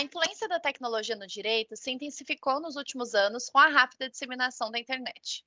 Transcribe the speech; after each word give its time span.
A 0.00 0.02
influência 0.02 0.48
da 0.48 0.58
tecnologia 0.58 1.14
no 1.14 1.26
direito 1.26 1.76
se 1.76 1.90
intensificou 1.90 2.58
nos 2.58 2.74
últimos 2.74 3.14
anos 3.14 3.50
com 3.50 3.58
a 3.58 3.68
rápida 3.68 4.08
disseminação 4.08 4.70
da 4.70 4.78
internet. 4.78 5.44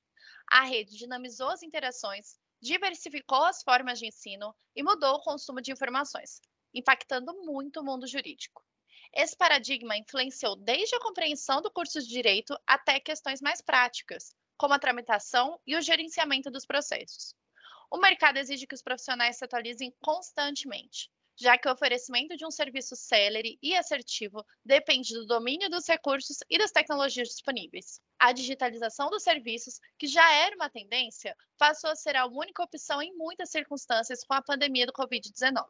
A 0.48 0.62
rede 0.62 0.96
dinamizou 0.96 1.48
as 1.48 1.64
interações, 1.64 2.38
diversificou 2.62 3.42
as 3.42 3.64
formas 3.64 3.98
de 3.98 4.06
ensino 4.06 4.54
e 4.76 4.80
mudou 4.80 5.16
o 5.16 5.22
consumo 5.22 5.60
de 5.60 5.72
informações, 5.72 6.40
impactando 6.72 7.34
muito 7.44 7.80
o 7.80 7.84
mundo 7.84 8.06
jurídico. 8.06 8.64
Esse 9.12 9.36
paradigma 9.36 9.96
influenciou 9.96 10.54
desde 10.54 10.94
a 10.94 11.00
compreensão 11.00 11.60
do 11.60 11.68
curso 11.68 12.00
de 12.00 12.06
direito 12.06 12.56
até 12.64 13.00
questões 13.00 13.40
mais 13.40 13.60
práticas, 13.60 14.36
como 14.56 14.72
a 14.72 14.78
tramitação 14.78 15.60
e 15.66 15.74
o 15.74 15.82
gerenciamento 15.82 16.48
dos 16.48 16.64
processos. 16.64 17.34
O 17.90 17.98
mercado 17.98 18.36
exige 18.36 18.68
que 18.68 18.74
os 18.76 18.82
profissionais 18.82 19.36
se 19.36 19.44
atualizem 19.44 19.92
constantemente, 20.00 21.10
já 21.36 21.58
que 21.58 21.68
o 21.68 21.72
oferecimento 21.72 22.36
de 22.36 22.46
um 22.46 22.50
serviço 22.50 22.94
célere 22.94 23.58
e 23.62 23.74
assertivo 23.74 24.44
depende 24.64 25.14
do 25.14 25.26
domínio 25.26 25.68
dos 25.68 25.86
recursos 25.86 26.38
e 26.48 26.58
das 26.58 26.70
tecnologias 26.70 27.28
disponíveis. 27.28 28.00
A 28.18 28.32
digitalização 28.32 29.10
dos 29.10 29.22
serviços, 29.22 29.80
que 29.98 30.06
já 30.06 30.32
era 30.34 30.54
uma 30.56 30.70
tendência, 30.70 31.36
passou 31.58 31.90
a 31.90 31.96
ser 31.96 32.16
a 32.16 32.26
única 32.26 32.62
opção 32.62 33.02
em 33.02 33.14
muitas 33.16 33.50
circunstâncias 33.50 34.24
com 34.24 34.34
a 34.34 34.42
pandemia 34.42 34.86
do 34.86 34.92
Covid-19. 34.92 35.66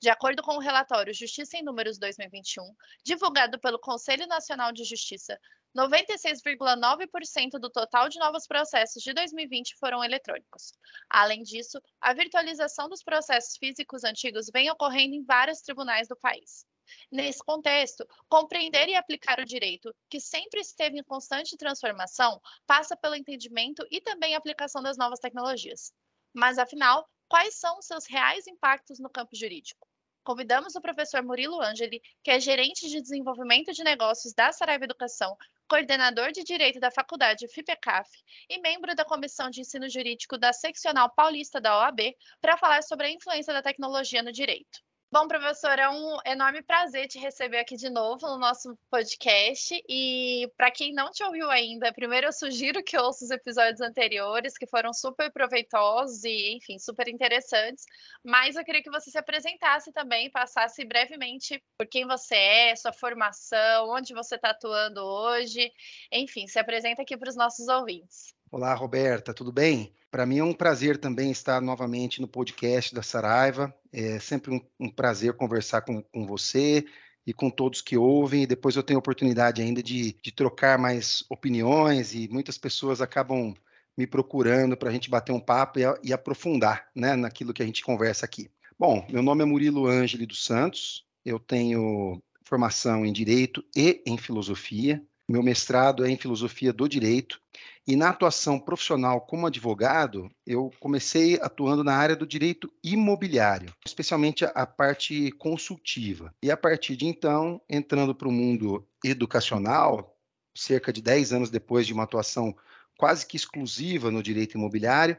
De 0.00 0.08
acordo 0.08 0.42
com 0.42 0.54
o 0.54 0.60
relatório 0.60 1.12
Justiça 1.12 1.56
em 1.56 1.64
Números 1.64 1.98
2021, 1.98 2.62
divulgado 3.04 3.58
pelo 3.58 3.80
Conselho 3.80 4.28
Nacional 4.28 4.72
de 4.72 4.84
Justiça, 4.84 5.36
96,9% 5.78 7.50
do 7.60 7.70
total 7.70 8.08
de 8.08 8.18
novos 8.18 8.48
processos 8.48 9.00
de 9.00 9.12
2020 9.12 9.76
foram 9.78 10.02
eletrônicos. 10.02 10.72
Além 11.08 11.44
disso, 11.44 11.80
a 12.00 12.12
virtualização 12.12 12.88
dos 12.88 13.04
processos 13.04 13.56
físicos 13.56 14.02
antigos 14.02 14.50
vem 14.52 14.68
ocorrendo 14.72 15.14
em 15.14 15.22
vários 15.22 15.60
tribunais 15.60 16.08
do 16.08 16.16
país. 16.16 16.66
Nesse 17.12 17.44
contexto, 17.44 18.04
compreender 18.28 18.88
e 18.88 18.96
aplicar 18.96 19.38
o 19.38 19.44
direito, 19.44 19.94
que 20.10 20.18
sempre 20.18 20.60
esteve 20.60 20.98
em 20.98 21.04
constante 21.04 21.56
transformação, 21.56 22.40
passa 22.66 22.96
pelo 22.96 23.14
entendimento 23.14 23.86
e 23.88 24.00
também 24.00 24.34
aplicação 24.34 24.82
das 24.82 24.96
novas 24.96 25.20
tecnologias. 25.20 25.92
Mas, 26.34 26.58
afinal, 26.58 27.06
quais 27.28 27.54
são 27.54 27.80
seus 27.82 28.04
reais 28.06 28.48
impactos 28.48 28.98
no 28.98 29.10
campo 29.10 29.36
jurídico? 29.36 29.86
convidamos 30.28 30.74
o 30.74 30.80
professor 30.82 31.22
Murilo 31.22 31.58
Angeli, 31.62 32.02
que 32.22 32.30
é 32.30 32.38
gerente 32.38 32.86
de 32.86 33.00
desenvolvimento 33.00 33.72
de 33.72 33.82
negócios 33.82 34.34
da 34.34 34.52
Saraiva 34.52 34.84
Educação, 34.84 35.34
coordenador 35.68 36.32
de 36.32 36.42
Direito 36.42 36.80
da 36.80 36.90
Faculdade 36.90 37.46
FIPECAF 37.46 38.08
e 38.48 38.58
membro 38.60 38.94
da 38.94 39.04
Comissão 39.04 39.50
de 39.50 39.60
Ensino 39.60 39.88
Jurídico 39.88 40.38
da 40.38 40.52
Seccional 40.52 41.10
Paulista 41.14 41.60
da 41.60 41.78
OAB, 41.78 42.16
para 42.40 42.56
falar 42.56 42.82
sobre 42.82 43.06
a 43.06 43.10
influência 43.10 43.52
da 43.52 43.62
tecnologia 43.62 44.22
no 44.22 44.32
direito. 44.32 44.87
Bom, 45.10 45.26
professor, 45.26 45.78
é 45.78 45.88
um 45.88 46.18
enorme 46.26 46.60
prazer 46.60 47.08
te 47.08 47.18
receber 47.18 47.60
aqui 47.60 47.76
de 47.76 47.88
novo 47.88 48.26
no 48.26 48.36
nosso 48.36 48.78
podcast. 48.90 49.82
E 49.88 50.52
para 50.54 50.70
quem 50.70 50.92
não 50.92 51.10
te 51.10 51.24
ouviu 51.24 51.50
ainda, 51.50 51.90
primeiro 51.94 52.26
eu 52.26 52.32
sugiro 52.32 52.84
que 52.84 52.94
ouça 52.98 53.24
os 53.24 53.30
episódios 53.30 53.80
anteriores, 53.80 54.58
que 54.58 54.66
foram 54.66 54.92
super 54.92 55.32
proveitosos 55.32 56.24
e, 56.24 56.54
enfim, 56.56 56.78
super 56.78 57.08
interessantes. 57.08 57.86
Mas 58.22 58.54
eu 58.54 58.62
queria 58.62 58.82
que 58.82 58.90
você 58.90 59.10
se 59.10 59.16
apresentasse 59.16 59.90
também, 59.92 60.30
passasse 60.30 60.84
brevemente 60.84 61.58
por 61.78 61.86
quem 61.86 62.06
você 62.06 62.36
é, 62.36 62.76
sua 62.76 62.92
formação, 62.92 63.88
onde 63.88 64.12
você 64.12 64.34
está 64.34 64.50
atuando 64.50 65.00
hoje. 65.02 65.72
Enfim, 66.12 66.46
se 66.46 66.58
apresenta 66.58 67.00
aqui 67.00 67.16
para 67.16 67.30
os 67.30 67.36
nossos 67.36 67.66
ouvintes. 67.66 68.34
Olá, 68.52 68.74
Roberta, 68.74 69.32
tudo 69.32 69.50
bem? 69.50 69.90
Para 70.10 70.24
mim 70.24 70.38
é 70.38 70.44
um 70.44 70.54
prazer 70.54 70.96
também 70.96 71.30
estar 71.30 71.60
novamente 71.60 72.20
no 72.20 72.28
podcast 72.28 72.94
da 72.94 73.02
Saraiva. 73.02 73.74
É 73.92 74.18
sempre 74.18 74.54
um, 74.54 74.60
um 74.80 74.90
prazer 74.90 75.34
conversar 75.34 75.82
com, 75.82 76.02
com, 76.02 76.26
você 76.26 76.84
e 77.26 77.32
com 77.34 77.50
todos 77.50 77.82
que 77.82 77.96
ouvem. 77.96 78.44
E 78.44 78.46
depois 78.46 78.74
eu 78.74 78.82
tenho 78.82 78.98
a 78.98 79.00
oportunidade 79.00 79.60
ainda 79.60 79.82
de, 79.82 80.16
de 80.22 80.32
trocar 80.32 80.78
mais 80.78 81.24
opiniões 81.28 82.14
e 82.14 82.26
muitas 82.28 82.56
pessoas 82.56 83.02
acabam 83.02 83.54
me 83.96 84.06
procurando 84.06 84.76
para 84.76 84.88
a 84.88 84.92
gente 84.92 85.10
bater 85.10 85.32
um 85.32 85.40
papo 85.40 85.78
e, 85.78 85.82
e 86.02 86.12
aprofundar 86.12 86.88
né, 86.94 87.14
naquilo 87.16 87.52
que 87.52 87.62
a 87.62 87.66
gente 87.66 87.82
conversa 87.82 88.24
aqui. 88.24 88.50
Bom, 88.78 89.04
meu 89.10 89.22
nome 89.22 89.42
é 89.42 89.44
Murilo 89.44 89.86
Ângeli 89.86 90.24
dos 90.24 90.44
Santos, 90.44 91.04
eu 91.24 91.38
tenho 91.40 92.22
formação 92.44 93.04
em 93.04 93.12
Direito 93.12 93.62
e 93.76 94.00
em 94.06 94.16
Filosofia. 94.16 95.02
Meu 95.30 95.42
mestrado 95.42 96.06
é 96.06 96.10
em 96.10 96.16
Filosofia 96.16 96.72
do 96.72 96.88
Direito 96.88 97.38
e 97.86 97.94
na 97.94 98.08
atuação 98.08 98.58
profissional 98.58 99.20
como 99.20 99.46
advogado, 99.46 100.30
eu 100.46 100.70
comecei 100.80 101.38
atuando 101.42 101.84
na 101.84 101.94
área 101.94 102.16
do 102.16 102.26
direito 102.26 102.72
imobiliário, 102.82 103.70
especialmente 103.86 104.46
a 104.46 104.66
parte 104.66 105.30
consultiva. 105.32 106.34
E 106.42 106.50
a 106.50 106.56
partir 106.56 106.96
de 106.96 107.04
então, 107.04 107.60
entrando 107.68 108.14
para 108.14 108.26
o 108.26 108.32
mundo 108.32 108.88
educacional, 109.04 110.18
cerca 110.56 110.90
de 110.90 111.02
10 111.02 111.34
anos 111.34 111.50
depois 111.50 111.86
de 111.86 111.92
uma 111.92 112.04
atuação 112.04 112.56
quase 112.96 113.26
que 113.26 113.36
exclusiva 113.36 114.10
no 114.10 114.22
direito 114.22 114.56
imobiliário 114.56 115.18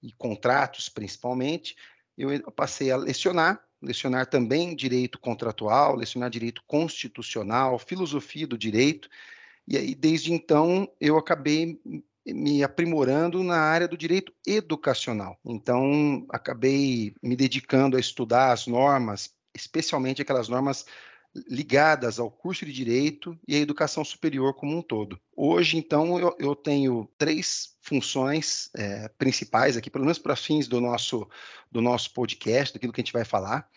e 0.00 0.12
contratos 0.12 0.88
principalmente, 0.88 1.76
eu 2.16 2.30
passei 2.52 2.92
a 2.92 2.96
lecionar, 2.96 3.60
lecionar 3.82 4.26
também 4.26 4.76
direito 4.76 5.18
contratual, 5.18 5.96
lecionar 5.96 6.30
direito 6.30 6.62
constitucional, 6.64 7.76
filosofia 7.76 8.46
do 8.46 8.56
direito, 8.56 9.08
e 9.68 9.76
aí, 9.76 9.94
desde 9.94 10.32
então, 10.32 10.90
eu 10.98 11.18
acabei 11.18 11.78
me 12.26 12.64
aprimorando 12.64 13.42
na 13.42 13.58
área 13.58 13.86
do 13.86 13.98
direito 13.98 14.32
educacional. 14.46 15.38
Então, 15.44 16.26
acabei 16.30 17.14
me 17.22 17.36
dedicando 17.36 17.96
a 17.96 18.00
estudar 18.00 18.52
as 18.52 18.66
normas, 18.66 19.30
especialmente 19.54 20.22
aquelas 20.22 20.48
normas 20.48 20.86
ligadas 21.46 22.18
ao 22.18 22.30
curso 22.30 22.64
de 22.64 22.72
direito 22.72 23.38
e 23.46 23.56
à 23.56 23.58
educação 23.58 24.02
superior 24.02 24.54
como 24.54 24.78
um 24.78 24.80
todo. 24.80 25.20
Hoje, 25.36 25.76
então, 25.76 26.18
eu, 26.18 26.34
eu 26.38 26.56
tenho 26.56 27.06
três 27.18 27.76
funções 27.82 28.70
é, 28.74 29.08
principais 29.18 29.76
aqui, 29.76 29.90
pelo 29.90 30.04
menos 30.04 30.18
para 30.18 30.34
fins 30.34 30.66
do 30.66 30.80
nosso, 30.80 31.28
do 31.70 31.82
nosso 31.82 32.14
podcast, 32.14 32.72
daquilo 32.72 32.92
que 32.92 33.02
a 33.02 33.04
gente 33.04 33.12
vai 33.12 33.24
falar. 33.24 33.68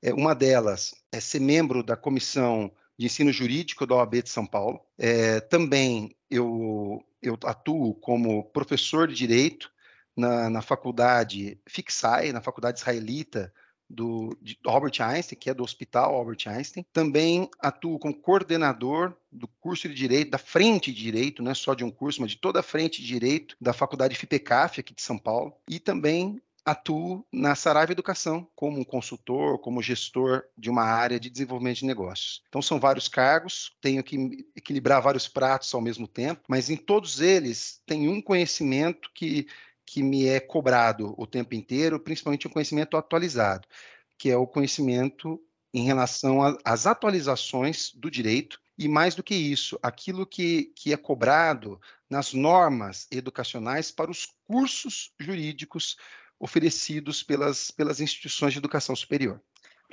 É, 0.00 0.14
uma 0.14 0.34
delas 0.34 0.94
é 1.12 1.20
ser 1.20 1.40
membro 1.40 1.82
da 1.82 1.96
comissão 1.96 2.72
de 2.98 3.06
ensino 3.06 3.32
jurídico 3.32 3.86
da 3.86 3.96
OAB 3.96 4.22
de 4.22 4.30
São 4.30 4.46
Paulo. 4.46 4.80
É, 4.98 5.40
também 5.40 6.14
eu, 6.30 7.04
eu 7.22 7.38
atuo 7.44 7.94
como 7.94 8.44
professor 8.44 9.08
de 9.08 9.14
direito 9.14 9.70
na, 10.16 10.48
na 10.48 10.62
faculdade 10.62 11.58
Fixai, 11.66 12.32
na 12.32 12.40
faculdade 12.40 12.78
israelita 12.78 13.52
do, 13.88 14.36
de 14.40 14.58
Albert 14.64 15.00
Einstein, 15.00 15.38
que 15.38 15.50
é 15.50 15.54
do 15.54 15.62
Hospital 15.62 16.14
Albert 16.14 16.46
Einstein. 16.46 16.84
Também 16.92 17.48
atuo 17.60 17.98
como 17.98 18.14
coordenador 18.14 19.14
do 19.30 19.48
curso 19.60 19.88
de 19.88 19.94
Direito, 19.94 20.30
da 20.30 20.38
frente 20.38 20.92
de 20.92 21.02
Direito, 21.02 21.42
não 21.42 21.50
é 21.50 21.54
só 21.54 21.74
de 21.74 21.84
um 21.84 21.90
curso, 21.90 22.20
mas 22.20 22.30
de 22.30 22.38
toda 22.38 22.60
a 22.60 22.62
frente 22.62 23.00
de 23.00 23.06
Direito 23.06 23.56
da 23.60 23.72
Faculdade 23.72 24.14
FIPECAF, 24.14 24.80
aqui 24.80 24.94
de 24.94 25.02
São 25.02 25.18
Paulo. 25.18 25.52
E 25.68 25.78
também 25.78 26.40
atuo 26.64 27.26
na 27.32 27.54
Saraiva 27.54 27.92
Educação 27.92 28.48
como 28.54 28.84
consultor, 28.84 29.58
como 29.58 29.82
gestor 29.82 30.44
de 30.56 30.70
uma 30.70 30.84
área 30.84 31.20
de 31.20 31.28
desenvolvimento 31.28 31.78
de 31.78 31.86
negócios. 31.86 32.42
Então 32.48 32.62
são 32.62 32.80
vários 32.80 33.06
cargos, 33.06 33.76
tenho 33.80 34.02
que 34.02 34.46
equilibrar 34.56 35.02
vários 35.02 35.28
pratos 35.28 35.72
ao 35.74 35.80
mesmo 35.80 36.08
tempo, 36.08 36.42
mas 36.48 36.70
em 36.70 36.76
todos 36.76 37.20
eles 37.20 37.82
tem 37.86 38.08
um 38.08 38.20
conhecimento 38.20 39.10
que 39.14 39.46
que 39.86 40.02
me 40.02 40.26
é 40.26 40.40
cobrado 40.40 41.14
o 41.18 41.26
tempo 41.26 41.54
inteiro, 41.54 42.00
principalmente 42.00 42.46
o 42.46 42.50
conhecimento 42.50 42.96
atualizado, 42.96 43.68
que 44.16 44.30
é 44.30 44.36
o 44.36 44.46
conhecimento 44.46 45.40
em 45.72 45.84
relação 45.84 46.38
às 46.64 46.86
atualizações 46.86 47.92
do 47.94 48.10
direito 48.10 48.60
e 48.78 48.88
mais 48.88 49.14
do 49.14 49.22
que 49.22 49.34
isso, 49.34 49.78
aquilo 49.82 50.26
que, 50.26 50.72
que 50.76 50.92
é 50.92 50.96
cobrado 50.96 51.80
nas 52.08 52.32
normas 52.32 53.06
educacionais 53.10 53.90
para 53.90 54.10
os 54.10 54.26
cursos 54.46 55.12
jurídicos 55.18 55.96
oferecidos 56.38 57.22
pelas, 57.22 57.70
pelas 57.70 58.00
instituições 58.00 58.52
de 58.52 58.58
educação 58.58 58.94
superior. 58.94 59.40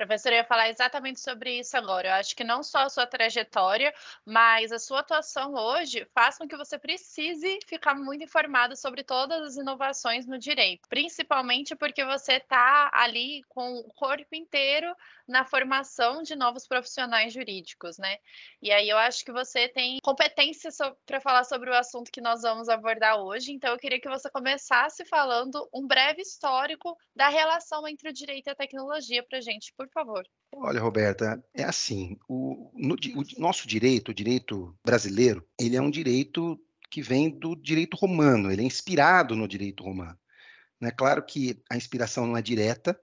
Professor, 0.02 0.32
eu 0.32 0.38
ia 0.38 0.44
falar 0.44 0.68
exatamente 0.68 1.20
sobre 1.20 1.60
isso 1.60 1.76
agora. 1.76 2.08
Eu 2.08 2.14
acho 2.14 2.34
que 2.34 2.42
não 2.42 2.60
só 2.60 2.78
a 2.78 2.88
sua 2.88 3.06
trajetória, 3.06 3.94
mas 4.26 4.72
a 4.72 4.78
sua 4.80 4.98
atuação 4.98 5.54
hoje 5.54 6.04
faz 6.12 6.36
com 6.36 6.48
que 6.48 6.56
você 6.56 6.76
precise 6.76 7.60
ficar 7.68 7.94
muito 7.94 8.24
informado 8.24 8.74
sobre 8.74 9.04
todas 9.04 9.40
as 9.42 9.56
inovações 9.56 10.26
no 10.26 10.40
direito, 10.40 10.88
principalmente 10.88 11.76
porque 11.76 12.04
você 12.04 12.32
está 12.34 12.90
ali 12.92 13.44
com 13.48 13.76
o 13.76 13.94
corpo 13.94 14.34
inteiro 14.34 14.92
na 15.28 15.44
formação 15.44 16.20
de 16.22 16.34
novos 16.34 16.66
profissionais 16.66 17.32
jurídicos, 17.32 17.96
né? 17.96 18.18
E 18.60 18.72
aí 18.72 18.88
eu 18.88 18.98
acho 18.98 19.24
que 19.24 19.30
você 19.30 19.68
tem 19.68 19.98
competência 20.02 20.70
para 21.06 21.20
falar 21.20 21.44
sobre 21.44 21.70
o 21.70 21.74
assunto 21.74 22.10
que 22.10 22.20
nós 22.20 22.42
vamos 22.42 22.68
abordar 22.68 23.20
hoje, 23.20 23.52
então 23.52 23.72
eu 23.72 23.78
queria 23.78 24.00
que 24.00 24.08
você 24.08 24.28
começasse 24.28 25.04
falando 25.04 25.68
um 25.72 25.86
breve 25.86 26.22
histórico 26.22 26.98
da 27.14 27.28
relação 27.28 27.86
entre 27.86 28.08
o 28.08 28.12
direito 28.12 28.48
e 28.48 28.50
a 28.50 28.54
tecnologia 28.54 29.22
para 29.22 29.40
gente, 29.40 29.72
por 29.74 29.88
favor. 29.92 30.24
Olha, 30.54 30.80
Roberta, 30.80 31.42
é 31.54 31.64
assim, 31.64 32.18
o, 32.28 32.70
no, 32.74 32.94
o 32.94 33.40
nosso 33.40 33.66
direito, 33.66 34.10
o 34.10 34.14
direito 34.14 34.76
brasileiro, 34.84 35.46
ele 35.58 35.76
é 35.76 35.82
um 35.82 35.90
direito 35.90 36.60
que 36.90 37.00
vem 37.00 37.30
do 37.30 37.56
direito 37.56 37.96
romano, 37.96 38.52
ele 38.52 38.62
é 38.62 38.66
inspirado 38.66 39.34
no 39.34 39.48
direito 39.48 39.82
romano. 39.82 40.18
É 40.82 40.90
claro 40.90 41.22
que 41.24 41.62
a 41.70 41.76
inspiração 41.76 42.26
não 42.26 42.36
é 42.36 42.42
direta, 42.42 42.98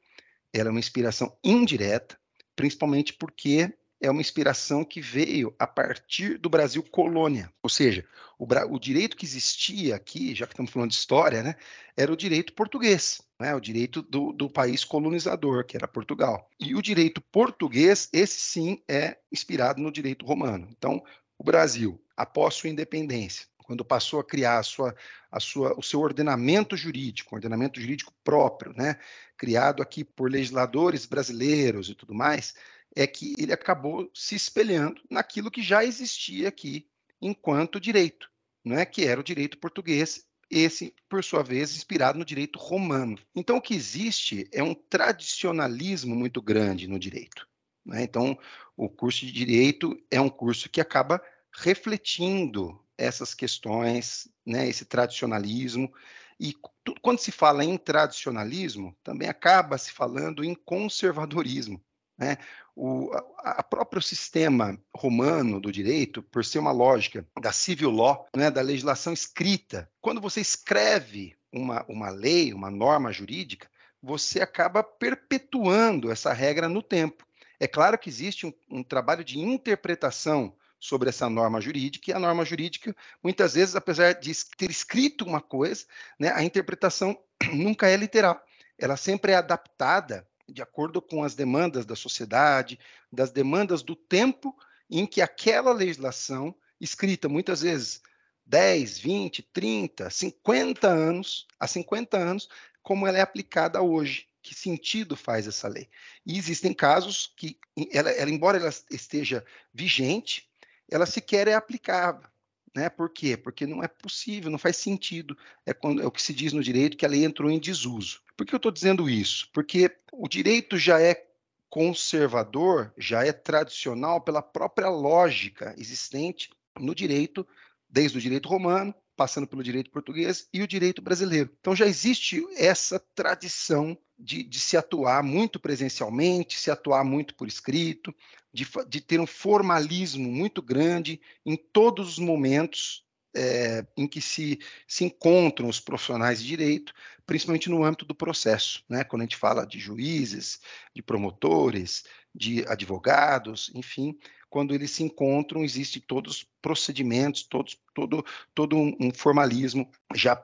ela 0.53 0.69
é 0.69 0.71
uma 0.71 0.79
inspiração 0.79 1.35
indireta, 1.43 2.19
principalmente 2.55 3.13
porque 3.13 3.73
é 4.01 4.09
uma 4.09 4.21
inspiração 4.21 4.83
que 4.83 5.01
veio 5.01 5.53
a 5.59 5.67
partir 5.67 6.37
do 6.37 6.49
Brasil 6.49 6.83
colônia. 6.83 7.51
Ou 7.61 7.69
seja, 7.69 8.05
o, 8.37 8.45
o, 8.45 8.79
direito 8.79 9.17
que 9.17 9.25
existia 9.25 9.95
aqui, 9.95 10.33
já 10.33 10.45
que 10.45 10.53
estamos 10.53 10.71
falando 10.71 10.91
de 10.91 10.95
história, 10.95 11.43
né, 11.43 11.55
era 11.97 12.11
o 12.11 12.17
direito 12.17 12.53
português, 12.53 13.21
né, 13.39 13.55
o 13.55 13.59
direito 13.59 14.01
do, 14.01 14.33
do 14.33 14.49
país 14.49 14.83
colonizador, 14.83 15.65
que 15.65 15.77
era 15.77 15.87
Portugal. 15.87 16.49
E 16.59 16.75
o 16.75 16.81
direito 16.81 17.21
português, 17.21 18.09
esse 18.11 18.39
sim 18.39 18.83
é 18.87 19.17
inspirado 19.31 19.81
no 19.81 19.91
direito 19.91 20.25
romano. 20.25 20.67
Então, 20.69 21.01
o 21.37 21.43
Brasil, 21.43 22.03
após 22.17 22.55
sua 22.55 22.69
independência, 22.69 23.47
quando 23.63 23.85
passou 23.85 24.19
a 24.19 24.23
criar 24.23 24.59
a 24.59 24.63
sua, 24.63 24.95
a 25.31 25.39
sua, 25.39 25.77
o 25.77 25.83
seu 25.83 26.01
ordenamento 26.01 26.75
jurídico, 26.75 27.35
ordenamento 27.35 27.79
jurídico 27.79 28.13
próprio, 28.23 28.73
né, 28.75 28.99
criado 29.37 29.81
aqui 29.81 30.03
por 30.03 30.29
legisladores 30.29 31.05
brasileiros 31.05 31.87
e 31.87 31.95
tudo 31.95 32.13
mais, 32.13 32.55
é 32.95 33.07
que 33.07 33.35
ele 33.37 33.53
acabou 33.53 34.09
se 34.13 34.35
espelhando 34.35 35.01
naquilo 35.09 35.51
que 35.51 35.61
já 35.61 35.85
existia 35.85 36.49
aqui 36.49 36.89
enquanto 37.21 37.79
direito, 37.79 38.29
é 38.65 38.85
que 38.85 39.05
era 39.05 39.19
o 39.19 39.23
direito 39.23 39.57
português, 39.57 40.25
esse, 40.49 40.93
por 41.07 41.23
sua 41.23 41.43
vez, 41.43 41.75
inspirado 41.75 42.17
no 42.17 42.25
direito 42.25 42.57
romano. 42.57 43.17
Então, 43.35 43.57
o 43.57 43.61
que 43.61 43.75
existe 43.75 44.47
é 44.51 44.63
um 44.63 44.73
tradicionalismo 44.73 46.15
muito 46.15 46.41
grande 46.41 46.87
no 46.87 46.97
direito. 46.97 47.47
Né? 47.85 48.03
Então, 48.03 48.37
o 48.75 48.89
curso 48.89 49.25
de 49.25 49.31
direito 49.31 49.99
é 50.09 50.19
um 50.19 50.29
curso 50.29 50.69
que 50.69 50.81
acaba 50.81 51.21
refletindo 51.53 52.79
essas 52.97 53.33
questões, 53.33 54.27
né, 54.45 54.67
esse 54.67 54.85
tradicionalismo. 54.85 55.91
E 56.39 56.53
quando 57.01 57.19
se 57.19 57.31
fala 57.31 57.63
em 57.63 57.77
tradicionalismo, 57.77 58.95
também 59.03 59.27
acaba 59.27 59.77
se 59.77 59.91
falando 59.91 60.43
em 60.43 60.53
conservadorismo. 60.53 61.81
Né? 62.19 62.37
O 62.75 63.09
a, 63.37 63.51
a 63.59 63.63
próprio 63.63 64.01
sistema 64.01 64.77
romano 64.93 65.59
do 65.59 65.71
direito, 65.71 66.21
por 66.21 66.43
ser 66.43 66.59
uma 66.59 66.71
lógica 66.71 67.25
da 67.41 67.53
civil 67.53 67.89
law, 67.89 68.27
né, 68.35 68.51
da 68.51 68.61
legislação 68.61 69.13
escrita, 69.13 69.89
quando 70.01 70.19
você 70.19 70.41
escreve 70.41 71.35
uma, 71.51 71.85
uma 71.87 72.09
lei, 72.09 72.53
uma 72.53 72.69
norma 72.69 73.11
jurídica, 73.13 73.69
você 74.03 74.41
acaba 74.41 74.83
perpetuando 74.83 76.11
essa 76.11 76.33
regra 76.33 76.67
no 76.67 76.83
tempo. 76.83 77.25
É 77.59 77.67
claro 77.67 77.97
que 77.97 78.09
existe 78.09 78.45
um, 78.45 78.53
um 78.69 78.83
trabalho 78.83 79.23
de 79.23 79.39
interpretação 79.39 80.53
sobre 80.79 81.09
essa 81.09 81.29
norma 81.29 81.59
jurídica, 81.59 82.09
e 82.09 82.13
a 82.13 82.19
norma 82.19 82.45
jurídica, 82.45 82.95
muitas 83.21 83.53
vezes, 83.53 83.75
apesar 83.75 84.13
de 84.13 84.33
ter 84.57 84.69
escrito 84.69 85.25
uma 85.25 85.41
coisa, 85.41 85.85
né, 86.17 86.31
a 86.33 86.43
interpretação 86.43 87.17
nunca 87.51 87.89
é 87.89 87.97
literal. 87.97 88.41
Ela 88.77 88.95
sempre 88.95 89.33
é 89.33 89.35
adaptada 89.35 90.25
de 90.51 90.61
acordo 90.61 91.01
com 91.01 91.23
as 91.23 91.35
demandas 91.35 91.85
da 91.85 91.95
sociedade, 91.95 92.79
das 93.11 93.31
demandas 93.31 93.81
do 93.81 93.95
tempo 93.95 94.55
em 94.89 95.05
que 95.05 95.21
aquela 95.21 95.71
legislação, 95.71 96.55
escrita 96.79 97.29
muitas 97.29 97.61
vezes 97.61 98.01
10, 98.45 98.99
20, 98.99 99.43
30, 99.43 100.09
50 100.09 100.87
anos, 100.87 101.47
há 101.59 101.67
50 101.67 102.17
anos, 102.17 102.49
como 102.81 103.05
ela 103.05 103.17
é 103.17 103.21
aplicada 103.21 103.81
hoje. 103.81 104.27
Que 104.41 104.55
sentido 104.55 105.15
faz 105.15 105.47
essa 105.47 105.67
lei? 105.67 105.89
E 106.25 106.37
existem 106.37 106.73
casos 106.73 107.31
que, 107.35 107.59
ela, 107.91 108.09
ela, 108.09 108.29
embora 108.29 108.57
ela 108.57 108.73
esteja 108.89 109.45
vigente, 109.73 110.49
ela 110.89 111.05
sequer 111.05 111.47
é 111.47 111.53
aplicável. 111.53 112.28
Né? 112.75 112.89
Por 112.89 113.09
quê? 113.09 113.35
Porque 113.35 113.65
não 113.65 113.83
é 113.83 113.87
possível, 113.87 114.51
não 114.51 114.57
faz 114.57 114.77
sentido. 114.77 115.37
É, 115.65 115.73
quando, 115.73 116.01
é 116.01 116.05
o 116.05 116.11
que 116.11 116.21
se 116.21 116.33
diz 116.33 116.53
no 116.53 116.63
direito 116.63 116.97
que 116.97 117.05
a 117.05 117.09
lei 117.09 117.25
entrou 117.25 117.49
em 117.49 117.59
desuso. 117.59 118.21
Por 118.37 118.45
que 118.45 118.53
eu 118.53 118.57
estou 118.57 118.71
dizendo 118.71 119.09
isso? 119.09 119.49
Porque 119.53 119.95
o 120.11 120.27
direito 120.27 120.77
já 120.77 121.01
é 121.01 121.25
conservador, 121.69 122.93
já 122.97 123.25
é 123.25 123.31
tradicional 123.31 124.21
pela 124.21 124.41
própria 124.41 124.89
lógica 124.89 125.75
existente 125.77 126.49
no 126.79 126.95
direito, 126.95 127.45
desde 127.87 128.17
o 128.17 128.21
direito 128.21 128.49
romano, 128.49 128.93
passando 129.15 129.47
pelo 129.47 129.63
direito 129.63 129.91
português 129.91 130.47
e 130.53 130.61
o 130.61 130.67
direito 130.67 131.01
brasileiro. 131.01 131.51
Então 131.59 131.75
já 131.75 131.85
existe 131.85 132.43
essa 132.55 132.99
tradição 133.13 133.97
de, 134.19 134.43
de 134.43 134.59
se 134.59 134.75
atuar 134.75 135.23
muito 135.23 135.59
presencialmente, 135.59 136.59
se 136.59 136.69
atuar 136.69 137.03
muito 137.03 137.33
por 137.35 137.47
escrito, 137.47 138.13
de, 138.53 138.67
de 138.87 139.01
ter 139.01 139.19
um 139.19 139.27
formalismo 139.27 140.29
muito 140.29 140.61
grande 140.61 141.21
em 141.45 141.55
todos 141.55 142.13
os 142.13 142.19
momentos 142.19 143.05
é, 143.35 143.85
em 143.95 144.07
que 144.07 144.21
se, 144.21 144.59
se 144.87 145.05
encontram 145.05 145.69
os 145.69 145.79
profissionais 145.79 146.41
de 146.41 146.47
direito, 146.47 146.93
principalmente 147.25 147.69
no 147.69 147.83
âmbito 147.83 148.05
do 148.05 148.15
processo, 148.15 148.83
né? 148.89 149.03
quando 149.03 149.21
a 149.21 149.25
gente 149.25 149.37
fala 149.37 149.65
de 149.65 149.79
juízes, 149.79 150.59
de 150.93 151.01
promotores, 151.01 152.03
de 152.33 152.65
advogados, 152.67 153.71
enfim, 153.75 154.17
quando 154.49 154.73
eles 154.73 154.91
se 154.91 155.03
encontram, 155.03 155.63
existem 155.63 156.01
todos 156.01 156.37
os 156.37 156.47
procedimentos, 156.61 157.43
todos, 157.43 157.79
todo, 157.93 158.25
todo 158.55 158.75
um, 158.75 159.11
formalismo 159.13 159.89
já 160.15 160.35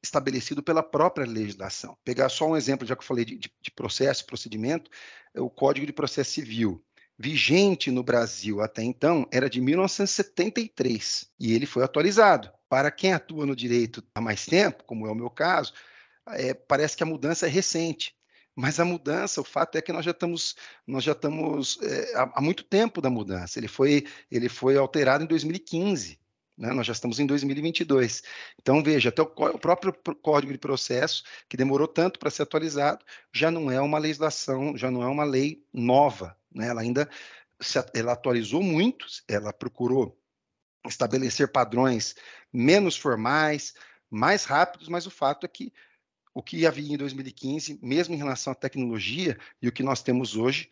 pré-estabelecido 0.00 0.62
pela 0.62 0.82
própria 0.82 1.26
legislação. 1.26 1.96
Pegar 2.04 2.28
só 2.28 2.48
um 2.48 2.56
exemplo, 2.56 2.86
já 2.86 2.94
que 2.94 3.02
eu 3.02 3.06
falei 3.06 3.24
de, 3.24 3.38
de, 3.38 3.52
de 3.60 3.70
processo, 3.70 4.26
procedimento, 4.26 4.90
é 5.34 5.40
o 5.40 5.50
Código 5.50 5.86
de 5.86 5.92
Processo 5.92 6.32
Civil 6.32 6.82
vigente 7.18 7.90
no 7.90 8.02
Brasil 8.02 8.60
até 8.60 8.82
então 8.82 9.26
era 9.32 9.48
de 9.48 9.58
1973 9.58 11.30
e 11.40 11.54
ele 11.54 11.66
foi 11.66 11.82
atualizado. 11.82 12.50
Para 12.68 12.90
quem 12.90 13.12
atua 13.12 13.46
no 13.46 13.56
direito 13.56 14.02
há 14.14 14.20
mais 14.20 14.44
tempo, 14.44 14.84
como 14.84 15.06
é 15.06 15.10
o 15.10 15.14
meu 15.14 15.30
caso, 15.30 15.72
é, 16.28 16.52
parece 16.52 16.96
que 16.96 17.02
a 17.02 17.06
mudança 17.06 17.46
é 17.46 17.48
recente. 17.48 18.14
Mas 18.58 18.80
a 18.80 18.84
mudança, 18.84 19.40
o 19.40 19.44
fato 19.44 19.76
é 19.76 19.82
que 19.82 19.92
nós 19.92 20.04
já 20.04 20.12
estamos, 20.12 20.56
nós 20.86 21.04
já 21.04 21.12
estamos 21.12 21.78
é, 21.82 22.16
há, 22.16 22.32
há, 22.36 22.40
muito 22.40 22.64
tempo 22.64 23.02
da 23.02 23.10
mudança. 23.10 23.58
Ele 23.58 23.68
foi, 23.68 24.06
ele 24.30 24.48
foi 24.48 24.76
alterado 24.78 25.22
em 25.22 25.26
2015. 25.26 26.18
Né? 26.56 26.72
Nós 26.72 26.86
já 26.86 26.92
estamos 26.92 27.20
em 27.20 27.26
2022. 27.26 28.22
Então, 28.60 28.82
veja, 28.82 29.10
até 29.10 29.22
o, 29.22 29.26
o 29.26 29.58
próprio 29.58 29.92
Código 30.22 30.52
de 30.52 30.58
Processo, 30.58 31.22
que 31.48 31.56
demorou 31.56 31.86
tanto 31.86 32.18
para 32.18 32.30
ser 32.30 32.42
atualizado, 32.42 33.04
já 33.32 33.50
não 33.50 33.70
é 33.70 33.80
uma 33.80 33.98
legislação, 33.98 34.76
já 34.76 34.90
não 34.90 35.02
é 35.02 35.06
uma 35.06 35.24
lei 35.24 35.64
nova. 35.72 36.36
Né? 36.52 36.68
Ela 36.68 36.80
ainda 36.80 37.08
se, 37.60 37.78
ela 37.94 38.12
atualizou 38.12 38.62
muito, 38.62 39.06
ela 39.28 39.52
procurou 39.52 40.18
estabelecer 40.86 41.50
padrões 41.50 42.14
menos 42.52 42.96
formais, 42.96 43.74
mais 44.10 44.44
rápidos, 44.44 44.88
mas 44.88 45.06
o 45.06 45.10
fato 45.10 45.44
é 45.44 45.48
que 45.48 45.72
o 46.32 46.42
que 46.42 46.66
havia 46.66 46.92
em 46.92 46.98
2015, 46.98 47.78
mesmo 47.82 48.14
em 48.14 48.18
relação 48.18 48.52
à 48.52 48.56
tecnologia 48.56 49.38
e 49.60 49.68
o 49.68 49.72
que 49.72 49.82
nós 49.82 50.02
temos 50.02 50.36
hoje, 50.36 50.68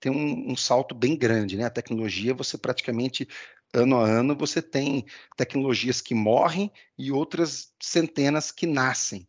tem 0.00 0.10
um, 0.10 0.52
um, 0.52 0.56
salto 0.56 0.94
bem 0.94 1.16
grande, 1.16 1.56
né? 1.56 1.64
A 1.64 1.70
tecnologia, 1.70 2.34
você 2.34 2.58
praticamente 2.58 3.28
ano 3.72 4.00
a 4.00 4.06
ano 4.06 4.36
você 4.36 4.60
tem 4.60 5.04
tecnologias 5.36 6.00
que 6.00 6.14
morrem 6.14 6.70
e 6.98 7.10
outras 7.10 7.72
centenas 7.80 8.50
que 8.50 8.66
nascem. 8.66 9.26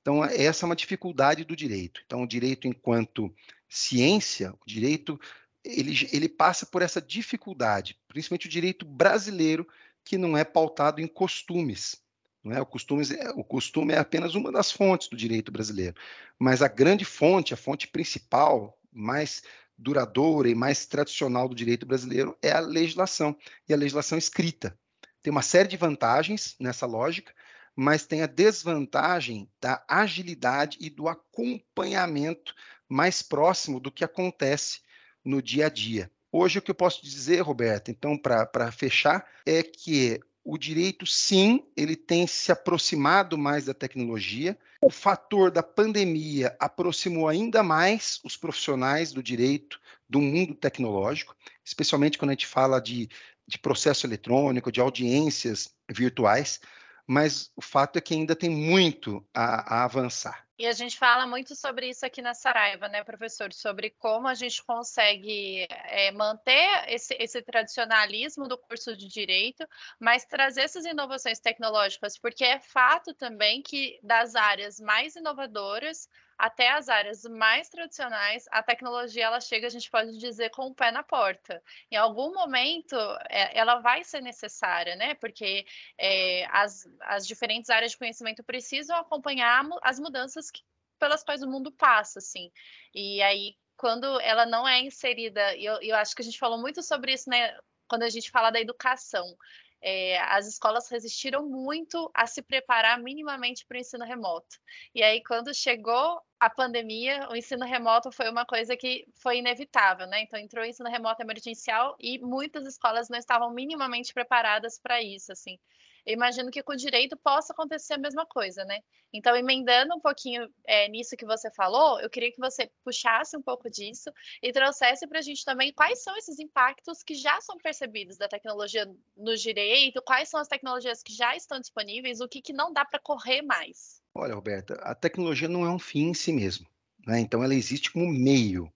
Então 0.00 0.24
essa 0.24 0.64
é 0.64 0.66
uma 0.66 0.76
dificuldade 0.76 1.44
do 1.44 1.56
direito. 1.56 2.02
Então 2.04 2.22
o 2.22 2.28
direito 2.28 2.66
enquanto 2.66 3.34
ciência, 3.68 4.52
o 4.52 4.66
direito 4.66 5.18
ele, 5.64 6.08
ele 6.12 6.28
passa 6.28 6.66
por 6.66 6.82
essa 6.82 7.00
dificuldade, 7.00 7.98
principalmente 8.06 8.46
o 8.46 8.50
direito 8.50 8.84
brasileiro, 8.84 9.66
que 10.04 10.18
não 10.18 10.36
é 10.36 10.44
pautado 10.44 11.00
em 11.00 11.06
costumes. 11.06 11.96
Não 12.42 12.52
é? 12.52 12.60
O, 12.60 12.66
costume, 12.66 13.02
é, 13.18 13.30
o 13.30 13.42
costume 13.42 13.94
é 13.94 13.98
apenas 13.98 14.34
uma 14.34 14.52
das 14.52 14.70
fontes 14.70 15.08
do 15.08 15.16
direito 15.16 15.50
brasileiro, 15.50 15.96
mas 16.38 16.60
a 16.60 16.68
grande 16.68 17.02
fonte, 17.04 17.54
a 17.54 17.56
fonte 17.56 17.88
principal, 17.88 18.78
mais 18.92 19.42
duradoura 19.76 20.48
e 20.48 20.54
mais 20.54 20.86
tradicional 20.86 21.48
do 21.48 21.54
direito 21.54 21.86
brasileiro 21.86 22.36
é 22.42 22.52
a 22.52 22.60
legislação, 22.60 23.36
e 23.68 23.74
a 23.74 23.76
legislação 23.76 24.16
escrita. 24.16 24.78
Tem 25.22 25.30
uma 25.30 25.42
série 25.42 25.68
de 25.68 25.76
vantagens 25.76 26.54
nessa 26.60 26.86
lógica, 26.86 27.32
mas 27.74 28.06
tem 28.06 28.22
a 28.22 28.26
desvantagem 28.26 29.50
da 29.60 29.84
agilidade 29.88 30.78
e 30.80 30.88
do 30.88 31.08
acompanhamento 31.08 32.54
mais 32.88 33.22
próximo 33.22 33.80
do 33.80 33.90
que 33.90 34.04
acontece 34.04 34.80
no 35.24 35.42
dia 35.42 35.66
a 35.66 35.68
dia. 35.68 36.10
Hoje, 36.30 36.58
o 36.58 36.62
que 36.62 36.70
eu 36.70 36.74
posso 36.74 37.02
dizer, 37.02 37.40
Roberto, 37.40 37.90
então, 37.90 38.18
para 38.18 38.70
fechar, 38.70 39.26
é 39.46 39.62
que 39.62 40.20
o 40.44 40.58
direito, 40.58 41.06
sim, 41.06 41.64
ele 41.74 41.96
tem 41.96 42.26
se 42.26 42.52
aproximado 42.52 43.38
mais 43.38 43.64
da 43.64 43.72
tecnologia. 43.72 44.58
O 44.82 44.90
fator 44.90 45.50
da 45.50 45.62
pandemia 45.62 46.54
aproximou 46.60 47.26
ainda 47.28 47.62
mais 47.62 48.20
os 48.22 48.36
profissionais 48.36 49.10
do 49.10 49.22
direito 49.22 49.80
do 50.08 50.20
mundo 50.20 50.54
tecnológico, 50.54 51.34
especialmente 51.64 52.18
quando 52.18 52.30
a 52.30 52.34
gente 52.34 52.46
fala 52.46 52.78
de, 52.78 53.08
de 53.46 53.58
processo 53.58 54.06
eletrônico, 54.06 54.70
de 54.70 54.80
audiências 54.80 55.72
virtuais. 55.90 56.60
Mas 57.06 57.52
o 57.54 57.62
fato 57.62 57.98
é 57.98 58.00
que 58.00 58.14
ainda 58.14 58.34
tem 58.34 58.50
muito 58.50 59.26
a, 59.34 59.80
a 59.80 59.84
avançar. 59.84 60.44
E 60.56 60.66
a 60.66 60.72
gente 60.72 60.96
fala 60.96 61.26
muito 61.26 61.56
sobre 61.56 61.88
isso 61.88 62.06
aqui 62.06 62.22
na 62.22 62.32
Saraiva, 62.32 62.88
né, 62.88 63.02
professor? 63.02 63.52
Sobre 63.52 63.90
como 63.90 64.28
a 64.28 64.34
gente 64.34 64.62
consegue 64.62 65.66
é, 65.68 66.12
manter 66.12 66.84
esse, 66.86 67.12
esse, 67.18 67.42
tradicionalismo 67.42 68.46
do 68.46 68.56
curso 68.56 68.96
de 68.96 69.08
direito, 69.08 69.66
mas 69.98 70.24
trazer 70.24 70.60
essas 70.60 70.84
inovações 70.84 71.40
tecnológicas, 71.40 72.16
porque 72.16 72.44
é 72.44 72.60
fato 72.60 73.12
também 73.14 73.62
que 73.62 73.98
das 74.00 74.36
áreas 74.36 74.78
mais 74.78 75.16
inovadoras 75.16 76.08
até 76.38 76.70
as 76.70 76.88
áreas 76.88 77.24
mais 77.24 77.68
tradicionais, 77.68 78.46
a 78.50 78.62
tecnologia 78.62 79.24
ela 79.24 79.40
chega, 79.40 79.66
a 79.66 79.70
gente 79.70 79.90
pode 79.90 80.18
dizer, 80.18 80.50
com 80.50 80.66
o 80.66 80.74
pé 80.74 80.90
na 80.90 81.02
porta. 81.02 81.62
Em 81.90 81.96
algum 81.96 82.32
momento, 82.32 82.96
é, 83.28 83.56
ela 83.58 83.80
vai 83.80 84.04
ser 84.04 84.20
necessária, 84.20 84.96
né? 84.96 85.14
Porque 85.14 85.66
é, 85.98 86.46
as, 86.50 86.88
as 87.00 87.26
diferentes 87.26 87.70
áreas 87.70 87.92
de 87.92 87.98
conhecimento 87.98 88.42
precisam 88.42 88.96
acompanhar 88.96 89.64
as 89.82 89.98
mudanças 89.98 90.50
que, 90.50 90.62
pelas 90.98 91.22
quais 91.22 91.42
o 91.42 91.50
mundo 91.50 91.70
passa, 91.72 92.18
assim. 92.18 92.50
E 92.94 93.22
aí, 93.22 93.56
quando 93.76 94.20
ela 94.20 94.46
não 94.46 94.66
é 94.66 94.80
inserida, 94.80 95.56
e 95.56 95.64
eu, 95.64 95.80
eu 95.82 95.96
acho 95.96 96.14
que 96.14 96.22
a 96.22 96.24
gente 96.24 96.38
falou 96.38 96.58
muito 96.58 96.82
sobre 96.82 97.12
isso, 97.12 97.28
né? 97.28 97.56
Quando 97.86 98.02
a 98.02 98.08
gente 98.08 98.30
fala 98.30 98.50
da 98.50 98.60
educação, 98.60 99.36
é, 99.84 100.18
as 100.22 100.46
escolas 100.46 100.88
resistiram 100.88 101.46
muito 101.46 102.10
a 102.14 102.26
se 102.26 102.40
preparar 102.40 102.98
minimamente 102.98 103.66
para 103.66 103.76
o 103.76 103.80
ensino 103.80 104.04
remoto. 104.04 104.56
E 104.94 105.02
aí, 105.02 105.22
quando 105.22 105.52
chegou 105.54 106.20
a 106.40 106.48
pandemia, 106.48 107.28
o 107.30 107.36
ensino 107.36 107.66
remoto 107.66 108.10
foi 108.10 108.30
uma 108.30 108.46
coisa 108.46 108.76
que 108.76 109.06
foi 109.14 109.38
inevitável, 109.38 110.06
né? 110.06 110.22
Então, 110.22 110.40
entrou 110.40 110.64
o 110.64 110.66
ensino 110.66 110.88
remoto 110.88 111.22
emergencial 111.22 111.94
e 112.00 112.18
muitas 112.18 112.66
escolas 112.66 113.10
não 113.10 113.18
estavam 113.18 113.52
minimamente 113.52 114.14
preparadas 114.14 114.78
para 114.78 115.02
isso, 115.02 115.30
assim 115.30 115.58
eu 116.06 116.14
imagino 116.14 116.50
que 116.50 116.62
com 116.62 116.72
o 116.72 116.76
direito 116.76 117.16
possa 117.16 117.52
acontecer 117.52 117.94
a 117.94 117.98
mesma 117.98 118.26
coisa, 118.26 118.64
né? 118.64 118.80
Então, 119.12 119.36
emendando 119.36 119.94
um 119.94 120.00
pouquinho 120.00 120.48
é, 120.66 120.88
nisso 120.88 121.16
que 121.16 121.24
você 121.24 121.50
falou, 121.52 122.00
eu 122.00 122.10
queria 122.10 122.32
que 122.32 122.40
você 122.40 122.70
puxasse 122.84 123.36
um 123.36 123.42
pouco 123.42 123.70
disso 123.70 124.10
e 124.42 124.52
trouxesse 124.52 125.06
para 125.06 125.20
a 125.20 125.22
gente 125.22 125.44
também 125.44 125.72
quais 125.72 126.02
são 126.02 126.16
esses 126.16 126.38
impactos 126.38 127.02
que 127.02 127.14
já 127.14 127.40
são 127.40 127.56
percebidos 127.56 128.18
da 128.18 128.28
tecnologia 128.28 128.86
no 129.16 129.36
direito, 129.36 130.02
quais 130.02 130.28
são 130.28 130.40
as 130.40 130.48
tecnologias 130.48 131.02
que 131.02 131.12
já 131.12 131.34
estão 131.36 131.60
disponíveis, 131.60 132.20
o 132.20 132.28
que, 132.28 132.42
que 132.42 132.52
não 132.52 132.72
dá 132.72 132.84
para 132.84 132.98
correr 132.98 133.42
mais. 133.42 134.02
Olha, 134.14 134.34
Roberta, 134.34 134.74
a 134.82 134.94
tecnologia 134.94 135.48
não 135.48 135.64
é 135.64 135.70
um 135.70 135.78
fim 135.78 136.08
em 136.08 136.14
si 136.14 136.32
mesmo, 136.32 136.66
né? 137.06 137.20
Então, 137.20 137.42
ela 137.42 137.54
existe 137.54 137.90
como 137.90 138.06
meio 138.06 138.72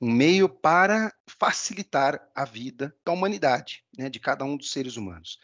um 0.00 0.12
meio 0.12 0.48
para 0.48 1.12
facilitar 1.26 2.30
a 2.34 2.44
vida 2.44 2.94
da 3.04 3.12
humanidade, 3.12 3.84
né, 3.96 4.08
de 4.08 4.20
cada 4.20 4.44
um 4.44 4.56
dos 4.56 4.70
seres 4.70 4.96
humanos. 4.96 5.40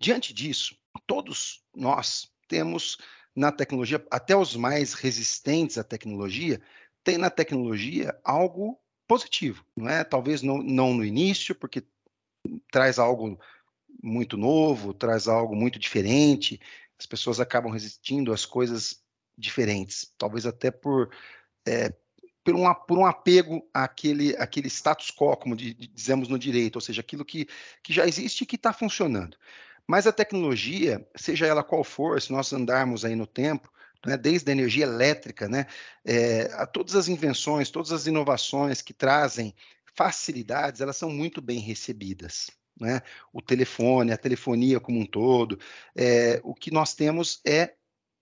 Diante 0.00 0.32
disso, 0.32 0.74
todos 1.06 1.62
nós 1.76 2.32
temos 2.48 2.96
na 3.36 3.52
tecnologia, 3.52 4.04
até 4.10 4.34
os 4.34 4.56
mais 4.56 4.94
resistentes 4.94 5.76
à 5.76 5.84
tecnologia, 5.84 6.60
tem 7.04 7.18
na 7.18 7.28
tecnologia 7.28 8.18
algo 8.24 8.80
positivo, 9.06 9.64
não 9.76 9.88
é? 9.88 10.02
Talvez 10.02 10.40
não, 10.40 10.58
não 10.62 10.94
no 10.94 11.04
início, 11.04 11.54
porque 11.54 11.84
traz 12.72 12.98
algo 12.98 13.38
muito 14.02 14.38
novo, 14.38 14.94
traz 14.94 15.28
algo 15.28 15.54
muito 15.54 15.78
diferente, 15.78 16.58
as 16.98 17.04
pessoas 17.04 17.38
acabam 17.38 17.70
resistindo 17.70 18.32
às 18.32 18.46
coisas 18.46 19.02
diferentes, 19.36 20.12
talvez 20.16 20.46
até 20.46 20.70
por, 20.70 21.10
é, 21.66 21.92
por, 22.42 22.54
um, 22.54 22.72
por 22.74 22.98
um 22.98 23.04
apego 23.04 23.68
àquele, 23.74 24.34
àquele 24.36 24.68
status 24.68 25.10
quo, 25.10 25.36
como 25.36 25.56
dizemos 25.56 26.28
no 26.28 26.38
direito, 26.38 26.76
ou 26.76 26.80
seja, 26.80 27.02
aquilo 27.02 27.24
que, 27.24 27.46
que 27.82 27.92
já 27.92 28.06
existe 28.06 28.42
e 28.42 28.46
que 28.46 28.56
está 28.56 28.72
funcionando. 28.72 29.36
Mas 29.86 30.06
a 30.06 30.12
tecnologia, 30.12 31.06
seja 31.16 31.46
ela 31.46 31.62
qual 31.62 31.82
for, 31.84 32.20
se 32.20 32.32
nós 32.32 32.52
andarmos 32.52 33.04
aí 33.04 33.14
no 33.14 33.26
tempo, 33.26 33.70
né, 34.06 34.16
desde 34.16 34.50
a 34.50 34.52
energia 34.52 34.84
elétrica, 34.84 35.48
né, 35.48 35.66
é, 36.04 36.50
a 36.54 36.66
todas 36.66 36.94
as 36.94 37.08
invenções, 37.08 37.70
todas 37.70 37.92
as 37.92 38.06
inovações 38.06 38.80
que 38.80 38.94
trazem 38.94 39.54
facilidades, 39.94 40.80
elas 40.80 40.96
são 40.96 41.10
muito 41.10 41.40
bem 41.42 41.58
recebidas. 41.58 42.50
Né? 42.80 43.02
O 43.32 43.42
telefone, 43.42 44.12
a 44.12 44.16
telefonia 44.16 44.80
como 44.80 44.98
um 44.98 45.04
todo, 45.04 45.58
é, 45.94 46.40
o 46.42 46.54
que 46.54 46.70
nós 46.70 46.94
temos 46.94 47.40
é 47.44 47.74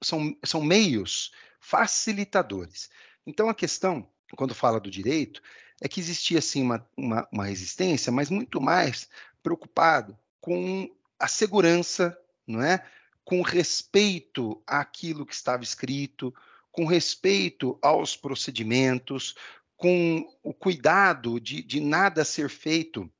são, 0.02 0.36
são 0.44 0.62
meios 0.62 1.30
facilitadores. 1.60 2.90
Então 3.26 3.48
a 3.48 3.54
questão, 3.54 4.08
quando 4.36 4.54
fala 4.54 4.80
do 4.80 4.90
direito, 4.90 5.40
é 5.80 5.88
que 5.88 6.00
existia 6.00 6.38
assim 6.38 6.62
uma, 6.62 6.84
uma, 6.96 7.28
uma 7.30 7.46
resistência, 7.46 8.10
mas 8.10 8.30
muito 8.30 8.60
mais 8.60 9.08
preocupado 9.42 10.18
com 10.40 10.90
a 11.18 11.28
segurança, 11.28 12.16
não 12.46 12.62
é? 12.62 12.84
Com 13.24 13.42
respeito 13.42 14.62
àquilo 14.66 15.26
que 15.26 15.34
estava 15.34 15.62
escrito, 15.62 16.34
com 16.70 16.86
respeito 16.86 17.78
aos 17.82 18.16
procedimentos, 18.16 19.34
com 19.76 20.28
o 20.42 20.52
cuidado 20.52 21.38
de, 21.40 21.62
de 21.62 21.80
nada 21.80 22.24
ser 22.24 22.48
feito 22.48 23.10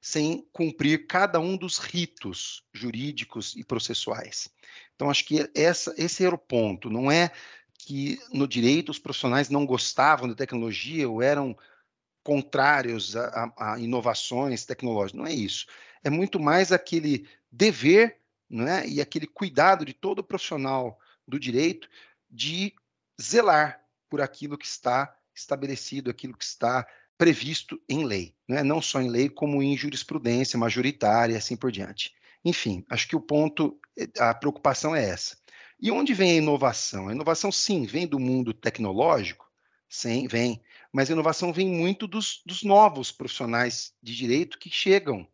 sem 0.00 0.46
cumprir 0.52 1.06
cada 1.08 1.40
um 1.40 1.56
dos 1.56 1.78
ritos 1.78 2.62
jurídicos 2.72 3.56
e 3.56 3.64
processuais. 3.64 4.48
Então, 4.94 5.10
acho 5.10 5.24
que 5.24 5.50
essa, 5.52 5.92
esse 5.98 6.24
era 6.24 6.34
o 6.34 6.38
ponto. 6.38 6.88
Não 6.88 7.10
é 7.10 7.32
que 7.78 8.18
no 8.32 8.46
direito 8.46 8.90
os 8.90 9.00
profissionais 9.00 9.50
não 9.50 9.66
gostavam 9.66 10.28
da 10.28 10.34
tecnologia 10.34 11.08
ou 11.08 11.20
eram 11.20 11.56
contrários 12.22 13.16
a, 13.16 13.52
a, 13.56 13.74
a 13.74 13.78
inovações 13.80 14.64
tecnológicas. 14.64 15.18
Não 15.18 15.26
é 15.26 15.34
isso. 15.34 15.66
É 16.04 16.08
muito 16.10 16.38
mais 16.38 16.70
aquele 16.70 17.28
dever 17.56 18.18
né, 18.48 18.86
e 18.86 19.00
aquele 19.00 19.26
cuidado 19.26 19.84
de 19.84 19.92
todo 19.92 20.22
profissional 20.22 20.98
do 21.26 21.40
direito 21.40 21.88
de 22.30 22.74
zelar 23.20 23.80
por 24.08 24.20
aquilo 24.20 24.58
que 24.58 24.66
está 24.66 25.16
estabelecido, 25.34 26.10
aquilo 26.10 26.36
que 26.36 26.44
está 26.44 26.86
previsto 27.18 27.80
em 27.88 28.04
lei, 28.04 28.34
né? 28.46 28.62
não 28.62 28.80
só 28.80 29.00
em 29.00 29.08
lei, 29.08 29.28
como 29.28 29.62
em 29.62 29.76
jurisprudência 29.76 30.58
majoritária 30.58 31.32
e 31.32 31.36
assim 31.36 31.56
por 31.56 31.72
diante. 31.72 32.14
Enfim, 32.44 32.84
acho 32.90 33.08
que 33.08 33.16
o 33.16 33.20
ponto, 33.20 33.80
a 34.18 34.34
preocupação 34.34 34.94
é 34.94 35.08
essa. 35.08 35.36
E 35.80 35.90
onde 35.90 36.14
vem 36.14 36.32
a 36.32 36.36
inovação? 36.36 37.08
A 37.08 37.12
inovação, 37.12 37.50
sim, 37.50 37.84
vem 37.86 38.06
do 38.06 38.18
mundo 38.18 38.52
tecnológico, 38.52 39.50
sim, 39.88 40.28
vem, 40.28 40.62
mas 40.92 41.08
a 41.08 41.12
inovação 41.12 41.52
vem 41.52 41.68
muito 41.68 42.06
dos, 42.06 42.42
dos 42.44 42.62
novos 42.62 43.10
profissionais 43.10 43.94
de 44.02 44.14
direito 44.14 44.58
que 44.58 44.70
chegam 44.70 45.26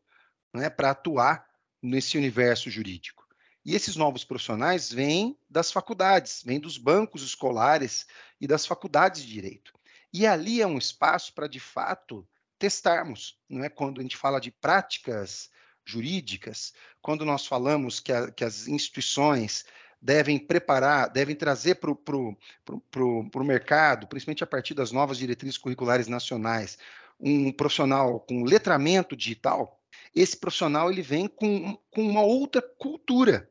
né, 0.55 0.71
para 0.71 0.91
atuar 0.91 1.52
nesse 1.83 2.17
universo 2.17 2.71
jurídico. 2.71 3.27
E 3.65 3.75
esses 3.75 3.97
novos 3.97 4.25
profissionais 4.25 4.93
vêm 4.93 5.37
das 5.49 5.71
faculdades, 5.71 6.43
vêm 6.45 6.59
dos 6.59 6.79
bancos 6.79 7.23
escolares 7.23 8.07
e 8.41 8.47
das 8.47 8.67
faculdades 8.67 9.23
de 9.23 9.33
direito. 9.33 9.73
E 10.13 10.27
ali 10.27 10.61
é 10.61 10.67
um 10.67 10.79
espaço 10.79 11.33
para, 11.33 11.47
de 11.47 11.61
fato, 11.61 12.27
testarmos, 12.59 13.39
não 13.49 13.65
é? 13.65 13.69
Quando 13.69 14.01
a 14.01 14.03
gente 14.03 14.17
fala 14.17 14.41
de 14.41 14.51
práticas 14.51 15.51
jurídicas, 15.85 16.73
quando 17.01 17.25
nós 17.25 17.47
falamos 17.47 17.99
que, 17.99 18.13
a, 18.13 18.31
que 18.31 18.45
as 18.45 18.69
instituições 18.69 19.65
devem 20.01 20.39
preparar, 20.39 21.09
devem 21.09 21.35
trazer 21.35 21.77
para 21.77 21.91
o 21.91 23.45
mercado, 23.45 24.07
principalmente 24.07 24.45
a 24.45 24.47
partir 24.47 24.75
das 24.75 24.91
novas 24.91 25.19
diretrizes 25.19 25.59
curriculares 25.59 26.09
nacionais, 26.09 26.79
um 27.19 27.53
profissional 27.53 28.21
com 28.21 28.43
letramento 28.43 29.17
digital, 29.17 29.81
esse 30.15 30.37
profissional 30.37 30.91
ele 30.91 31.03
vem 31.03 31.27
com, 31.27 31.77
com 31.91 32.03
uma 32.03 32.23
outra 32.23 32.61
cultura. 32.61 33.49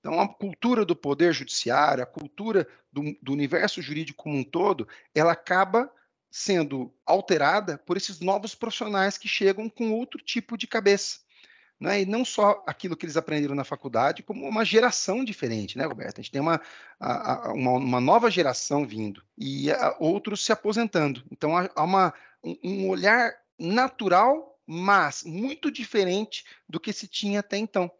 Então, 0.00 0.20
a 0.20 0.28
cultura 0.28 0.84
do 0.84 0.94
poder 0.94 1.32
judiciário, 1.32 2.02
a 2.02 2.06
cultura 2.06 2.68
do, 2.92 3.16
do 3.22 3.32
universo 3.32 3.80
jurídico 3.80 4.22
como 4.22 4.36
um 4.36 4.44
todo, 4.44 4.86
ela 5.14 5.32
acaba 5.32 5.90
sendo 6.30 6.92
alterada 7.06 7.78
por 7.78 7.96
esses 7.96 8.20
novos 8.20 8.54
profissionais 8.54 9.16
que 9.16 9.28
chegam 9.28 9.68
com 9.68 9.92
outro 9.92 10.20
tipo 10.20 10.58
de 10.58 10.66
cabeça. 10.66 11.20
Né? 11.80 12.02
E 12.02 12.06
não 12.06 12.24
só 12.24 12.62
aquilo 12.66 12.96
que 12.96 13.04
eles 13.04 13.16
aprenderam 13.16 13.54
na 13.54 13.64
faculdade, 13.64 14.22
como 14.22 14.46
uma 14.46 14.64
geração 14.64 15.24
diferente, 15.24 15.78
né, 15.78 15.84
Roberto? 15.84 16.18
A 16.18 16.22
gente 16.22 16.32
tem 16.32 16.40
uma, 16.40 16.60
a, 17.00 17.48
a, 17.48 17.52
uma, 17.52 17.72
uma, 17.72 18.00
nova 18.00 18.30
geração 18.30 18.86
vindo 18.86 19.22
e 19.38 19.70
a, 19.70 19.96
outros 19.98 20.44
se 20.44 20.52
aposentando. 20.52 21.24
Então, 21.30 21.56
há, 21.56 21.82
uma, 21.82 22.12
um, 22.42 22.58
um 22.62 22.88
olhar 22.88 23.32
natural 23.58 24.53
mas 24.66 25.22
muito 25.24 25.70
diferente 25.70 26.44
do 26.68 26.80
que 26.80 26.92
se 26.92 27.06
tinha 27.06 27.40
até 27.40 27.56
então. 27.56 27.90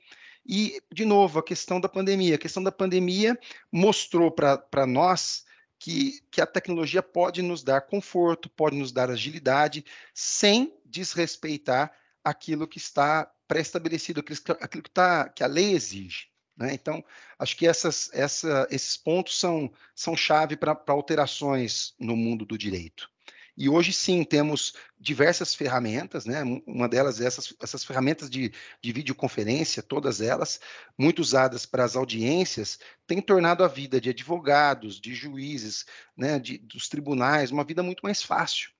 E, 0.47 0.81
de 0.93 1.05
novo, 1.05 1.39
a 1.39 1.43
questão 1.43 1.81
da 1.81 1.89
pandemia. 1.89 2.35
A 2.35 2.39
questão 2.39 2.63
da 2.63 2.73
pandemia 2.73 3.39
mostrou 3.73 4.31
para 4.31 4.87
nós 4.87 5.45
que, 5.79 6.21
que 6.31 6.41
a 6.41 6.47
tecnologia 6.47 7.03
pode 7.03 7.43
nos 7.43 7.63
dar 7.63 7.83
conforto, 7.83 8.49
pode 8.49 8.77
nos 8.77 8.93
dar 8.93 9.11
agilidade, 9.11 9.85
sem 10.13 10.75
desrespeitar 10.85 11.93
aquilo 12.23 12.69
que 12.69 12.79
está 12.79 13.31
pré-estabelecido, 13.49 14.21
aquilo, 14.21 14.83
que, 14.83 14.91
tá, 14.91 15.29
que 15.29 15.43
a 15.43 15.47
lei 15.47 15.73
exige. 15.73 16.29
Né? 16.57 16.73
Então, 16.73 17.05
acho 17.39 17.57
que 17.57 17.67
essas, 17.67 18.11
essa, 18.13 18.67
esses 18.71 18.97
pontos 18.97 19.39
são, 19.39 19.73
são 19.95 20.17
chave 20.17 20.57
para 20.57 20.79
alterações 20.89 21.95
no 21.99 22.17
mundo 22.17 22.45
do 22.45 22.57
direito. 22.57 23.11
E 23.57 23.69
hoje 23.69 23.93
sim 23.93 24.25
temos 24.25 24.75
diversas 25.05 25.55
ferramentas, 25.55 26.25
né? 26.25 26.43
Uma 26.67 26.89
delas 26.89 27.21
é 27.21 27.27
essas, 27.27 27.55
essas 27.61 27.85
ferramentas 27.85 28.31
de, 28.31 28.51
de 28.83 28.93
videoconferência, 28.93 29.83
todas 29.83 30.23
elas, 30.23 30.59
muito 30.99 31.19
usadas 31.19 31.67
para 31.67 31.85
as 31.85 31.95
audiências, 31.95 32.79
têm 33.07 33.21
tornado 33.21 33.63
a 33.63 33.69
vida 33.69 34.01
de 34.01 34.09
advogados, 34.09 34.99
de 34.99 35.15
juízes, 35.15 35.85
né, 36.17 36.39
de, 36.39 36.57
dos 36.57 36.89
tribunais, 36.89 37.51
uma 37.51 37.65
vida 37.65 37.83
muito 37.83 38.01
mais 38.03 38.23
fácil, 38.23 38.71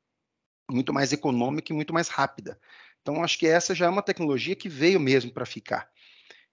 muito 0.71 0.95
mais 0.95 1.13
econômica 1.13 1.71
e 1.71 1.77
muito 1.77 1.93
mais 1.93 2.09
rápida. 2.09 2.59
Então, 3.03 3.23
acho 3.23 3.39
que 3.39 3.47
essa 3.47 3.75
já 3.75 3.85
é 3.85 3.91
uma 3.91 4.03
tecnologia 4.03 4.57
que 4.57 4.69
veio 4.69 4.99
mesmo 4.99 5.31
para 5.31 5.45
ficar. 5.45 5.91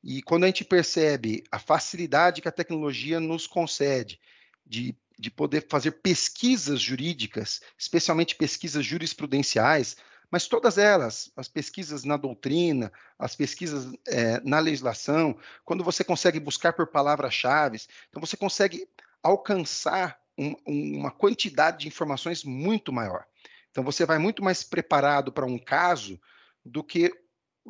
E 0.03 0.21
quando 0.21 0.43
a 0.43 0.47
gente 0.47 0.65
percebe 0.65 1.45
a 1.49 1.57
facilidade 1.57 2.41
que 2.41 2.47
a 2.47 2.51
tecnologia 2.51 3.21
nos 3.21 3.47
concede 3.47 4.19
de 4.65 4.97
de 5.21 5.29
poder 5.29 5.67
fazer 5.69 5.91
pesquisas 5.91 6.81
jurídicas, 6.81 7.61
especialmente 7.77 8.35
pesquisas 8.35 8.83
jurisprudenciais, 8.83 9.95
mas 10.31 10.47
todas 10.47 10.79
elas, 10.79 11.31
as 11.37 11.47
pesquisas 11.47 12.03
na 12.03 12.17
doutrina, 12.17 12.91
as 13.19 13.35
pesquisas 13.35 13.93
é, 14.07 14.39
na 14.39 14.57
legislação, 14.57 15.37
quando 15.63 15.83
você 15.83 16.03
consegue 16.03 16.39
buscar 16.39 16.73
por 16.73 16.87
palavras-chave, 16.87 17.79
então 18.09 18.19
você 18.19 18.35
consegue 18.35 18.87
alcançar 19.21 20.19
um, 20.35 20.55
uma 20.65 21.11
quantidade 21.11 21.81
de 21.81 21.87
informações 21.87 22.43
muito 22.43 22.91
maior. 22.91 23.23
Então 23.69 23.83
você 23.83 24.07
vai 24.07 24.17
muito 24.17 24.43
mais 24.43 24.63
preparado 24.63 25.31
para 25.31 25.45
um 25.45 25.59
caso 25.59 26.19
do 26.65 26.83
que 26.83 27.13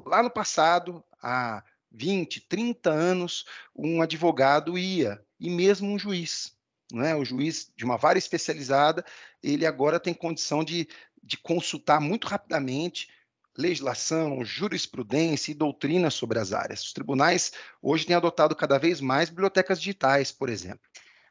lá 0.05 0.23
no 0.23 0.31
passado, 0.31 1.03
há 1.21 1.61
20, 1.91 2.47
30 2.47 2.89
anos, 2.89 3.45
um 3.75 4.01
advogado 4.01 4.77
ia, 4.77 5.21
e 5.37 5.49
mesmo 5.49 5.89
um 5.89 5.99
juiz 5.99 6.60
né, 6.91 7.15
o 7.15 7.25
juiz 7.25 7.71
de 7.75 7.85
uma 7.85 7.97
vara 7.97 8.17
especializada, 8.17 9.03
ele 9.41 9.65
agora 9.65 9.99
tem 9.99 10.13
condição 10.13 10.63
de, 10.63 10.87
de 11.23 11.37
consultar 11.37 11.99
muito 11.99 12.27
rapidamente 12.27 13.09
legislação, 13.57 14.43
jurisprudência 14.43 15.51
e 15.51 15.55
doutrina 15.55 16.09
sobre 16.09 16.39
as 16.39 16.53
áreas. 16.53 16.83
Os 16.83 16.93
tribunais 16.93 17.51
hoje 17.81 18.05
têm 18.05 18.15
adotado 18.15 18.55
cada 18.55 18.77
vez 18.77 19.01
mais 19.01 19.29
bibliotecas 19.29 19.79
digitais, 19.79 20.31
por 20.31 20.49
exemplo. 20.49 20.81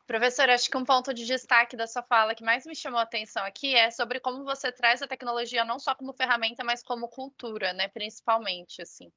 Professor, 0.07 0.50
acho 0.50 0.69
que 0.69 0.76
um 0.76 0.85
ponto 0.85 1.14
de 1.14 1.25
destaque 1.25 1.76
da 1.76 1.87
sua 1.87 2.02
fala 2.02 2.35
que 2.35 2.43
mais 2.43 2.67
me 2.67 2.75
chamou 2.75 2.99
a 2.99 3.05
atenção 3.05 3.45
aqui 3.45 3.76
é 3.76 3.93
sobre 3.93 4.19
como 4.19 4.45
você 4.45 4.73
traz 4.73 5.00
a 5.00 5.07
tecnologia 5.07 5.64
não 5.64 5.79
só 5.79 5.95
como 5.95 6.12
ferramenta, 6.12 6.64
mas 6.64 6.83
como 6.83 7.09
cultura, 7.09 7.73
né? 7.73 7.87
Principalmente, 7.87 8.83
assim. 8.83 9.11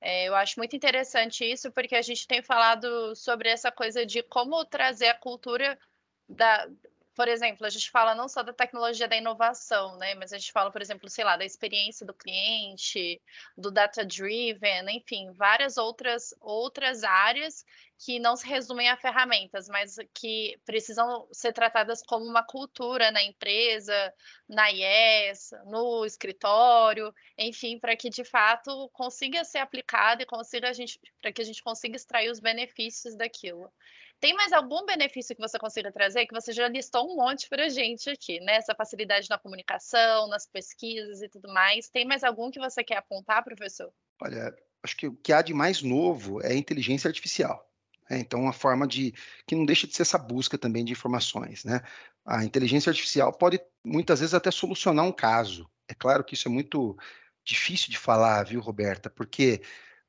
É, 0.00 0.28
eu 0.28 0.34
acho 0.34 0.58
muito 0.58 0.76
interessante 0.76 1.44
isso, 1.44 1.72
porque 1.72 1.94
a 1.94 2.02
gente 2.02 2.26
tem 2.26 2.42
falado 2.42 3.14
sobre 3.16 3.48
essa 3.48 3.72
coisa 3.72 4.04
de 4.04 4.22
como 4.22 4.64
trazer 4.64 5.08
a 5.08 5.18
cultura 5.18 5.78
da. 6.28 6.68
Por 7.14 7.28
exemplo, 7.28 7.64
a 7.64 7.70
gente 7.70 7.90
fala 7.90 8.14
não 8.14 8.28
só 8.28 8.42
da 8.42 8.52
tecnologia 8.52 9.06
da 9.06 9.16
inovação, 9.16 9.96
né? 9.98 10.14
Mas 10.16 10.32
a 10.32 10.38
gente 10.38 10.50
fala, 10.50 10.70
por 10.70 10.82
exemplo, 10.82 11.08
sei 11.08 11.24
lá, 11.24 11.36
da 11.36 11.44
experiência 11.44 12.04
do 12.04 12.12
cliente, 12.12 13.22
do 13.56 13.70
data-driven, 13.70 14.84
enfim, 14.90 15.30
várias 15.32 15.76
outras, 15.76 16.34
outras 16.40 17.04
áreas 17.04 17.64
que 17.98 18.18
não 18.18 18.36
se 18.36 18.46
resumem 18.46 18.88
a 18.88 18.96
ferramentas, 18.96 19.68
mas 19.68 19.96
que 20.12 20.58
precisam 20.64 21.28
ser 21.32 21.52
tratadas 21.52 22.02
como 22.02 22.24
uma 22.24 22.42
cultura 22.42 23.10
na 23.10 23.22
empresa, 23.22 24.12
na 24.48 24.68
IES, 24.70 25.52
no 25.66 26.04
escritório, 26.04 27.14
enfim, 27.38 27.78
para 27.78 27.96
que 27.96 28.10
de 28.10 28.24
fato 28.24 28.90
consiga 28.92 29.44
ser 29.44 29.58
aplicado 29.58 30.22
e 30.22 30.26
consiga 30.26 30.68
a 30.68 30.72
gente, 30.72 31.00
para 31.22 31.32
que 31.32 31.40
a 31.40 31.44
gente 31.44 31.62
consiga 31.62 31.96
extrair 31.96 32.30
os 32.30 32.40
benefícios 32.40 33.16
daquilo. 33.16 33.72
Tem 34.24 34.32
mais 34.32 34.54
algum 34.54 34.86
benefício 34.86 35.36
que 35.36 35.42
você 35.42 35.58
consiga 35.58 35.92
trazer? 35.92 36.24
Que 36.24 36.32
você 36.32 36.50
já 36.50 36.66
listou 36.66 37.12
um 37.12 37.14
monte 37.14 37.46
para 37.46 37.66
a 37.66 37.68
gente 37.68 38.08
aqui, 38.08 38.40
né? 38.40 38.54
Essa 38.54 38.74
facilidade 38.74 39.28
na 39.28 39.36
comunicação, 39.36 40.26
nas 40.28 40.46
pesquisas 40.46 41.20
e 41.20 41.28
tudo 41.28 41.52
mais. 41.52 41.90
Tem 41.90 42.06
mais 42.06 42.24
algum 42.24 42.50
que 42.50 42.58
você 42.58 42.82
quer 42.82 42.96
apontar, 42.96 43.44
professor? 43.44 43.92
Olha, 44.22 44.56
acho 44.82 44.96
que 44.96 45.08
o 45.08 45.14
que 45.14 45.30
há 45.30 45.42
de 45.42 45.52
mais 45.52 45.82
novo 45.82 46.40
é 46.40 46.52
a 46.52 46.56
inteligência 46.56 47.06
artificial. 47.06 47.70
É, 48.08 48.16
então, 48.16 48.40
uma 48.40 48.54
forma 48.54 48.88
de 48.88 49.12
que 49.46 49.54
não 49.54 49.66
deixa 49.66 49.86
de 49.86 49.94
ser 49.94 50.00
essa 50.00 50.16
busca 50.16 50.56
também 50.56 50.86
de 50.86 50.92
informações, 50.92 51.62
né? 51.62 51.82
A 52.24 52.42
inteligência 52.46 52.88
artificial 52.88 53.30
pode 53.30 53.60
muitas 53.84 54.20
vezes 54.20 54.32
até 54.32 54.50
solucionar 54.50 55.04
um 55.04 55.12
caso. 55.12 55.68
É 55.86 55.92
claro 55.92 56.24
que 56.24 56.32
isso 56.32 56.48
é 56.48 56.50
muito 56.50 56.96
difícil 57.44 57.90
de 57.90 57.98
falar, 57.98 58.42
viu, 58.44 58.62
Roberta? 58.62 59.10
Porque 59.10 59.60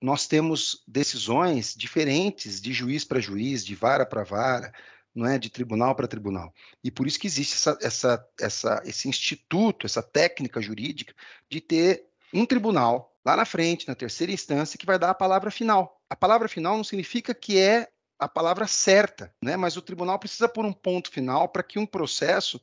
nós 0.02 0.28
temos 0.28 0.84
decisões 0.88 1.74
diferentes 1.76 2.62
de 2.62 2.74
juiz 2.74 3.04
para 3.04 3.20
juiz, 3.20 3.66
de 3.66 3.76
vara 3.76 4.06
para 4.06 4.24
vara, 4.24 4.74
não 5.14 5.26
é, 5.26 5.40
de 5.40 5.50
tribunal 5.50 5.96
para 5.96 6.08
tribunal. 6.08 6.54
E 6.84 6.92
por 6.92 7.08
isso 7.08 7.20
que 7.20 7.28
existe 7.28 7.56
essa, 7.56 7.78
essa, 7.82 8.28
essa, 8.40 8.84
esse 8.86 9.08
instituto, 9.08 9.86
essa 9.86 10.04
técnica 10.04 10.62
jurídica 10.62 11.14
de 11.50 11.62
ter 11.62 12.06
um 12.34 12.46
tribunal 12.46 13.16
lá 13.26 13.36
na 13.36 13.46
frente, 13.46 13.88
na 13.88 13.96
terceira 13.96 14.34
instância, 14.34 14.78
que 14.78 14.86
vai 14.86 15.00
dar 15.00 15.12
a 15.12 15.16
palavra 15.16 15.50
final. 15.50 16.02
A 16.10 16.16
palavra 16.16 16.50
final 16.50 16.76
não 16.76 16.84
significa 16.84 17.34
que 17.34 17.58
é 17.58 17.88
a 18.20 18.28
palavra 18.28 18.68
certa, 18.68 19.34
né? 19.42 19.56
Mas 19.56 19.78
o 19.78 19.82
tribunal 19.82 20.20
precisa 20.20 20.48
pôr 20.48 20.66
um 20.66 20.74
ponto 20.74 21.10
final 21.10 21.50
para 21.50 21.64
que 21.64 21.80
um 21.80 21.86
processo 21.86 22.62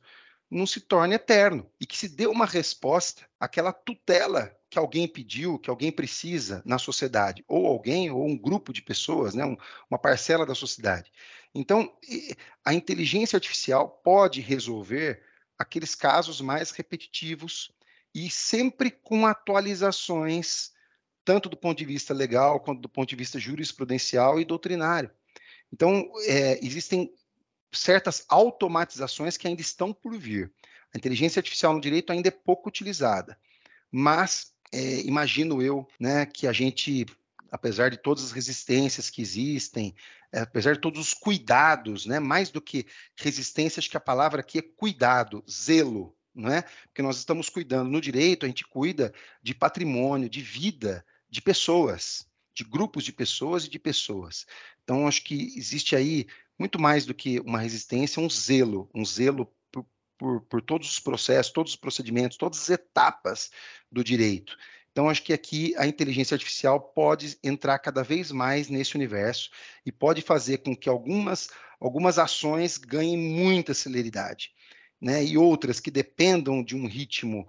não 0.49 0.65
se 0.67 0.79
torne 0.79 1.15
eterno 1.15 1.69
e 1.79 1.85
que 1.85 1.97
se 1.97 2.07
dê 2.07 2.27
uma 2.27 2.45
resposta 2.45 3.27
àquela 3.39 3.73
tutela 3.73 4.55
que 4.73 4.79
alguém 4.79 5.07
pediu, 5.07 5.59
que 5.59 5.69
alguém 5.69 5.91
precisa 5.91 6.63
na 6.65 6.79
sociedade, 6.79 7.45
ou 7.47 7.67
alguém, 7.67 8.09
ou 8.09 8.25
um 8.25 8.35
grupo 8.35 8.73
de 8.73 8.81
pessoas, 8.81 9.35
né, 9.35 9.45
um, 9.45 9.55
uma 9.87 9.99
parcela 9.99 10.47
da 10.47 10.55
sociedade. 10.55 11.11
Então, 11.53 11.95
a 12.65 12.73
inteligência 12.73 13.37
artificial 13.37 13.87
pode 14.03 14.41
resolver 14.41 15.21
aqueles 15.59 15.93
casos 15.93 16.41
mais 16.41 16.71
repetitivos 16.71 17.71
e 18.15 18.31
sempre 18.31 18.89
com 18.89 19.27
atualizações, 19.27 20.71
tanto 21.23 21.49
do 21.49 21.55
ponto 21.55 21.77
de 21.77 21.85
vista 21.85 22.11
legal, 22.11 22.59
quanto 22.59 22.81
do 22.81 22.89
ponto 22.89 23.09
de 23.09 23.15
vista 23.15 23.37
jurisprudencial 23.37 24.39
e 24.39 24.45
doutrinário. 24.45 25.11
Então, 25.71 26.11
é, 26.25 26.59
existem 26.65 27.13
certas 27.71 28.25
automatizações 28.27 29.37
que 29.37 29.47
ainda 29.47 29.61
estão 29.61 29.93
por 29.93 30.17
vir. 30.17 30.51
A 30.91 30.97
inteligência 30.97 31.39
artificial 31.39 31.73
no 31.73 31.81
direito 31.81 32.11
ainda 32.11 32.29
é 32.29 32.31
pouco 32.31 32.69
utilizada, 32.69 33.37
mas 33.91 34.52
é, 34.73 35.01
imagino 35.01 35.61
eu 35.61 35.87
né, 35.99 36.25
que 36.25 36.47
a 36.47 36.51
gente, 36.51 37.05
apesar 37.51 37.91
de 37.91 37.97
todas 37.97 38.23
as 38.23 38.31
resistências 38.31 39.07
que 39.07 39.21
existem, 39.21 39.93
é, 40.31 40.39
apesar 40.39 40.73
de 40.73 40.81
todos 40.81 40.99
os 40.99 41.13
cuidados, 41.13 42.07
né, 42.07 42.19
mais 42.19 42.49
do 42.49 42.59
que 42.59 42.87
resistência, 43.15 43.79
acho 43.79 43.89
que 43.89 43.97
a 43.97 44.01
palavra 44.01 44.41
aqui 44.41 44.57
é 44.57 44.63
cuidado, 44.63 45.43
zelo, 45.49 46.17
não 46.33 46.51
é? 46.51 46.63
Porque 46.87 47.03
nós 47.03 47.17
estamos 47.17 47.47
cuidando 47.47 47.91
no 47.91 48.01
direito, 48.01 48.45
a 48.45 48.49
gente 48.49 48.65
cuida 48.65 49.13
de 49.43 49.53
patrimônio, 49.53 50.27
de 50.27 50.41
vida, 50.41 51.05
de 51.29 51.39
pessoas, 51.39 52.25
de 52.55 52.63
grupos 52.63 53.03
de 53.03 53.13
pessoas 53.13 53.65
e 53.65 53.69
de 53.69 53.77
pessoas. 53.77 54.47
Então, 54.83 55.07
acho 55.07 55.23
que 55.23 55.53
existe 55.55 55.95
aí 55.95 56.25
muito 56.57 56.81
mais 56.81 57.05
do 57.05 57.13
que 57.13 57.39
uma 57.41 57.59
resistência, 57.59 58.21
um 58.21 58.29
zelo, 58.29 58.89
um 58.93 59.05
zelo 59.05 59.47
por, 60.23 60.39
por, 60.43 60.61
todos 60.61 60.89
os 60.89 60.99
processos, 60.99 61.51
todos 61.51 61.73
os 61.73 61.75
procedimentos, 61.75 62.37
todas 62.37 62.61
as 62.61 62.69
etapas 62.69 63.51
do 63.91 64.01
direito. 64.01 64.57
Então, 64.89 65.09
acho 65.09 65.21
que 65.21 65.33
aqui 65.33 65.73
a 65.77 65.85
inteligência 65.85 66.35
artificial 66.35 66.79
pode 66.79 67.37
entrar 67.43 67.77
cada 67.79 68.01
vez 68.03 68.31
mais 68.31 68.69
nesse 68.69 68.95
universo 68.95 69.49
e 69.85 69.91
pode 69.91 70.21
fazer 70.21 70.59
com 70.59 70.73
que 70.73 70.87
algumas, 70.87 71.49
algumas 71.77 72.17
ações 72.17 72.77
ganhem 72.77 73.17
muita 73.17 73.73
celeridade, 73.73 74.51
né? 75.01 75.21
E 75.25 75.37
outras 75.37 75.81
que 75.81 75.91
dependam 75.91 76.63
de 76.63 76.73
um 76.73 76.87
ritmo 76.87 77.45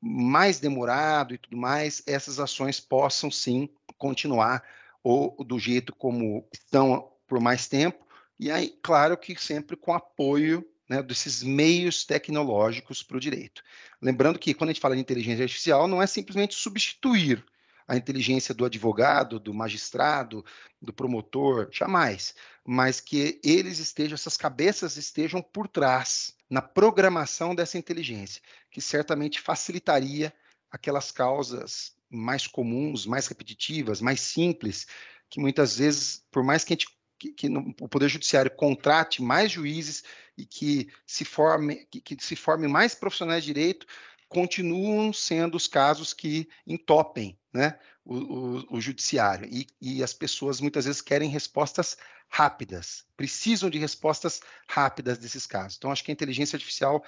mais 0.00 0.58
demorado 0.58 1.34
e 1.34 1.38
tudo 1.38 1.56
mais, 1.56 2.02
essas 2.04 2.40
ações 2.40 2.80
possam 2.80 3.30
sim 3.30 3.68
continuar 3.96 4.64
ou 5.04 5.36
do 5.44 5.56
jeito 5.56 5.94
como 5.94 6.48
estão 6.52 7.12
por 7.28 7.38
mais 7.38 7.68
tempo, 7.68 8.04
e 8.40 8.50
aí, 8.50 8.76
claro 8.82 9.16
que 9.16 9.40
sempre 9.40 9.76
com 9.76 9.92
apoio 9.92 10.64
né, 10.88 11.02
desses 11.02 11.42
meios 11.42 12.04
tecnológicos 12.04 13.02
para 13.02 13.16
o 13.16 13.20
direito. 13.20 13.62
Lembrando 14.00 14.38
que 14.38 14.54
quando 14.54 14.70
a 14.70 14.72
gente 14.72 14.80
fala 14.80 14.94
de 14.94 15.00
inteligência 15.00 15.42
artificial, 15.42 15.86
não 15.86 16.00
é 16.00 16.06
simplesmente 16.06 16.54
substituir 16.54 17.44
a 17.86 17.96
inteligência 17.96 18.54
do 18.54 18.66
advogado, 18.66 19.40
do 19.40 19.54
magistrado, 19.54 20.44
do 20.80 20.92
promotor, 20.92 21.68
jamais, 21.72 22.34
mas 22.64 23.00
que 23.00 23.40
eles 23.42 23.78
estejam, 23.78 24.14
essas 24.14 24.36
cabeças 24.36 24.96
estejam 24.98 25.40
por 25.40 25.66
trás 25.66 26.34
na 26.50 26.60
programação 26.60 27.54
dessa 27.54 27.78
inteligência, 27.78 28.42
que 28.70 28.80
certamente 28.80 29.40
facilitaria 29.40 30.32
aquelas 30.70 31.10
causas 31.10 31.96
mais 32.10 32.46
comuns, 32.46 33.06
mais 33.06 33.26
repetitivas, 33.26 34.02
mais 34.02 34.20
simples, 34.20 34.86
que 35.30 35.40
muitas 35.40 35.78
vezes, 35.78 36.24
por 36.30 36.44
mais 36.44 36.64
que 36.64 36.72
a 36.74 36.76
gente 36.76 36.97
que, 37.18 37.32
que 37.32 37.48
no, 37.48 37.74
o 37.80 37.88
Poder 37.88 38.08
Judiciário 38.08 38.50
contrate 38.50 39.22
mais 39.22 39.50
juízes 39.50 40.04
e 40.36 40.44
que 40.46 40.88
se 41.06 41.24
forme, 41.24 41.86
que, 41.90 42.00
que 42.00 42.16
se 42.24 42.36
forme 42.36 42.68
mais 42.68 42.94
profissionais 42.94 43.44
de 43.44 43.52
direito, 43.52 43.86
continuam 44.28 45.12
sendo 45.12 45.56
os 45.56 45.66
casos 45.66 46.12
que 46.12 46.48
entopem 46.66 47.38
né, 47.52 47.78
o, 48.04 48.16
o, 48.16 48.76
o 48.76 48.80
judiciário. 48.80 49.48
E, 49.50 49.66
e, 49.80 50.02
as 50.02 50.12
pessoas 50.12 50.60
muitas 50.60 50.84
vezes 50.84 51.00
querem 51.00 51.30
respostas 51.30 51.96
rápidas, 52.28 53.04
precisam 53.16 53.70
de 53.70 53.78
respostas 53.78 54.40
rápidas 54.68 55.18
desses 55.18 55.46
casos. 55.46 55.76
Então, 55.78 55.90
acho 55.90 56.04
que 56.04 56.10
a 56.10 56.14
inteligência 56.14 56.56
artificial 56.56 57.02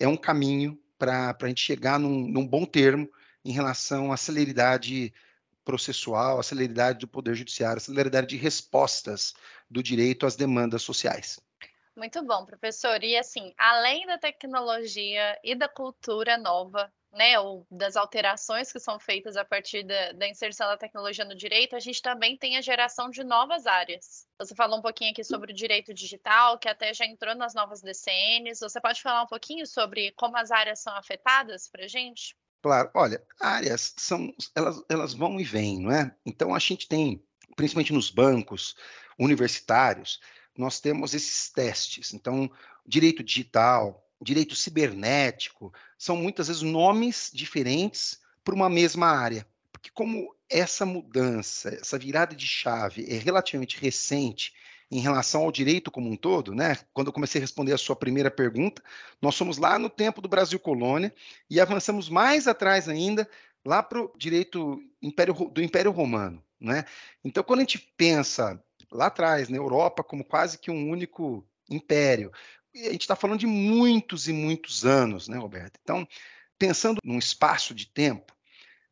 é 0.00 0.08
um 0.08 0.16
caminho 0.16 0.78
para 0.98 1.36
a 1.40 1.48
gente 1.48 1.60
chegar 1.60 1.98
num, 1.98 2.26
num 2.26 2.46
bom 2.46 2.64
termo 2.64 3.08
em 3.44 3.52
relação 3.52 4.12
à 4.12 4.16
celeridade 4.16 5.12
processual, 5.64 6.38
a 6.38 6.42
celeridade 6.42 7.00
do 7.00 7.08
Poder 7.08 7.34
Judiciário, 7.34 7.78
a 7.78 7.80
celeridade 7.80 8.26
de 8.28 8.36
respostas 8.36 9.34
do 9.70 9.82
direito 9.82 10.26
às 10.26 10.36
demandas 10.36 10.82
sociais. 10.82 11.40
Muito 11.96 12.24
bom, 12.24 12.46
professor. 12.46 13.02
E 13.04 13.16
assim, 13.16 13.52
além 13.56 14.06
da 14.06 14.16
tecnologia 14.18 15.38
e 15.44 15.54
da 15.54 15.68
cultura 15.68 16.38
nova, 16.38 16.90
né, 17.12 17.38
ou 17.38 17.66
das 17.70 17.94
alterações 17.94 18.72
que 18.72 18.80
são 18.80 18.98
feitas 18.98 19.36
a 19.36 19.44
partir 19.44 19.82
da, 19.82 20.12
da, 20.12 20.26
inserção 20.26 20.66
da 20.66 20.78
tecnologia 20.78 21.24
no 21.26 21.34
direito, 21.34 21.76
a 21.76 21.80
gente 21.80 22.00
também 22.00 22.38
tem 22.38 22.56
a 22.56 22.62
geração 22.62 23.10
de 23.10 23.22
novas 23.22 23.66
áreas. 23.66 24.26
Você 24.38 24.54
falou 24.54 24.78
um 24.78 24.82
pouquinho 24.82 25.10
aqui 25.10 25.22
sobre 25.22 25.52
o 25.52 25.54
direito 25.54 25.92
digital, 25.92 26.58
que 26.58 26.68
até 26.68 26.94
já 26.94 27.04
entrou 27.04 27.34
nas 27.34 27.54
novas 27.54 27.82
DCNs. 27.82 28.60
Você 28.60 28.80
pode 28.80 29.02
falar 29.02 29.22
um 29.22 29.26
pouquinho 29.26 29.66
sobre 29.66 30.12
como 30.12 30.38
as 30.38 30.50
áreas 30.50 30.80
são 30.80 30.96
afetadas 30.96 31.68
para 31.68 31.84
a 31.84 31.88
gente? 31.88 32.34
Claro, 32.62 32.90
olha, 32.94 33.20
áreas 33.40 33.92
são, 33.96 34.32
elas, 34.54 34.82
elas 34.88 35.12
vão 35.12 35.40
e 35.40 35.44
vêm, 35.44 35.80
não 35.80 35.90
é? 35.90 36.14
Então 36.24 36.54
a 36.54 36.60
gente 36.60 36.86
tem, 36.86 37.20
principalmente 37.56 37.92
nos 37.92 38.08
bancos 38.08 38.76
universitários, 39.18 40.20
nós 40.56 40.78
temos 40.78 41.12
esses 41.12 41.50
testes. 41.50 42.14
Então, 42.14 42.48
direito 42.86 43.22
digital, 43.24 44.08
direito 44.22 44.54
cibernético, 44.54 45.74
são 45.98 46.16
muitas 46.16 46.46
vezes 46.46 46.62
nomes 46.62 47.32
diferentes 47.34 48.20
para 48.44 48.54
uma 48.54 48.70
mesma 48.70 49.08
área. 49.08 49.44
Porque 49.72 49.90
como 49.90 50.32
essa 50.48 50.86
mudança, 50.86 51.70
essa 51.70 51.98
virada 51.98 52.36
de 52.36 52.46
chave 52.46 53.04
é 53.08 53.18
relativamente 53.18 53.80
recente 53.80 54.54
em 54.92 55.00
relação 55.00 55.44
ao 55.44 55.50
direito 55.50 55.90
como 55.90 56.10
um 56.10 56.16
todo, 56.16 56.54
né? 56.54 56.76
Quando 56.92 57.06
eu 57.06 57.12
comecei 57.14 57.40
a 57.40 57.42
responder 57.42 57.72
a 57.72 57.78
sua 57.78 57.96
primeira 57.96 58.30
pergunta, 58.30 58.82
nós 59.22 59.34
somos 59.34 59.56
lá 59.56 59.78
no 59.78 59.88
tempo 59.88 60.20
do 60.20 60.28
Brasil 60.28 60.60
colônia 60.60 61.12
e 61.48 61.58
avançamos 61.58 62.10
mais 62.10 62.46
atrás 62.46 62.90
ainda, 62.90 63.26
lá 63.64 63.82
para 63.82 64.02
o 64.02 64.12
direito 64.18 64.82
império, 65.00 65.32
do 65.32 65.62
Império 65.62 65.90
Romano, 65.90 66.44
né? 66.60 66.84
Então, 67.24 67.42
quando 67.42 67.60
a 67.60 67.62
gente 67.62 67.78
pensa 67.96 68.62
lá 68.90 69.06
atrás, 69.06 69.48
na 69.48 69.56
Europa, 69.56 70.04
como 70.04 70.22
quase 70.22 70.58
que 70.58 70.70
um 70.70 70.90
único 70.90 71.42
império, 71.70 72.30
a 72.74 72.92
gente 72.92 73.00
está 73.00 73.16
falando 73.16 73.40
de 73.40 73.46
muitos 73.46 74.28
e 74.28 74.32
muitos 74.32 74.84
anos, 74.84 75.26
né, 75.26 75.38
Roberto? 75.38 75.80
Então, 75.82 76.06
pensando 76.58 76.98
num 77.02 77.18
espaço 77.18 77.74
de 77.74 77.86
tempo, 77.86 78.36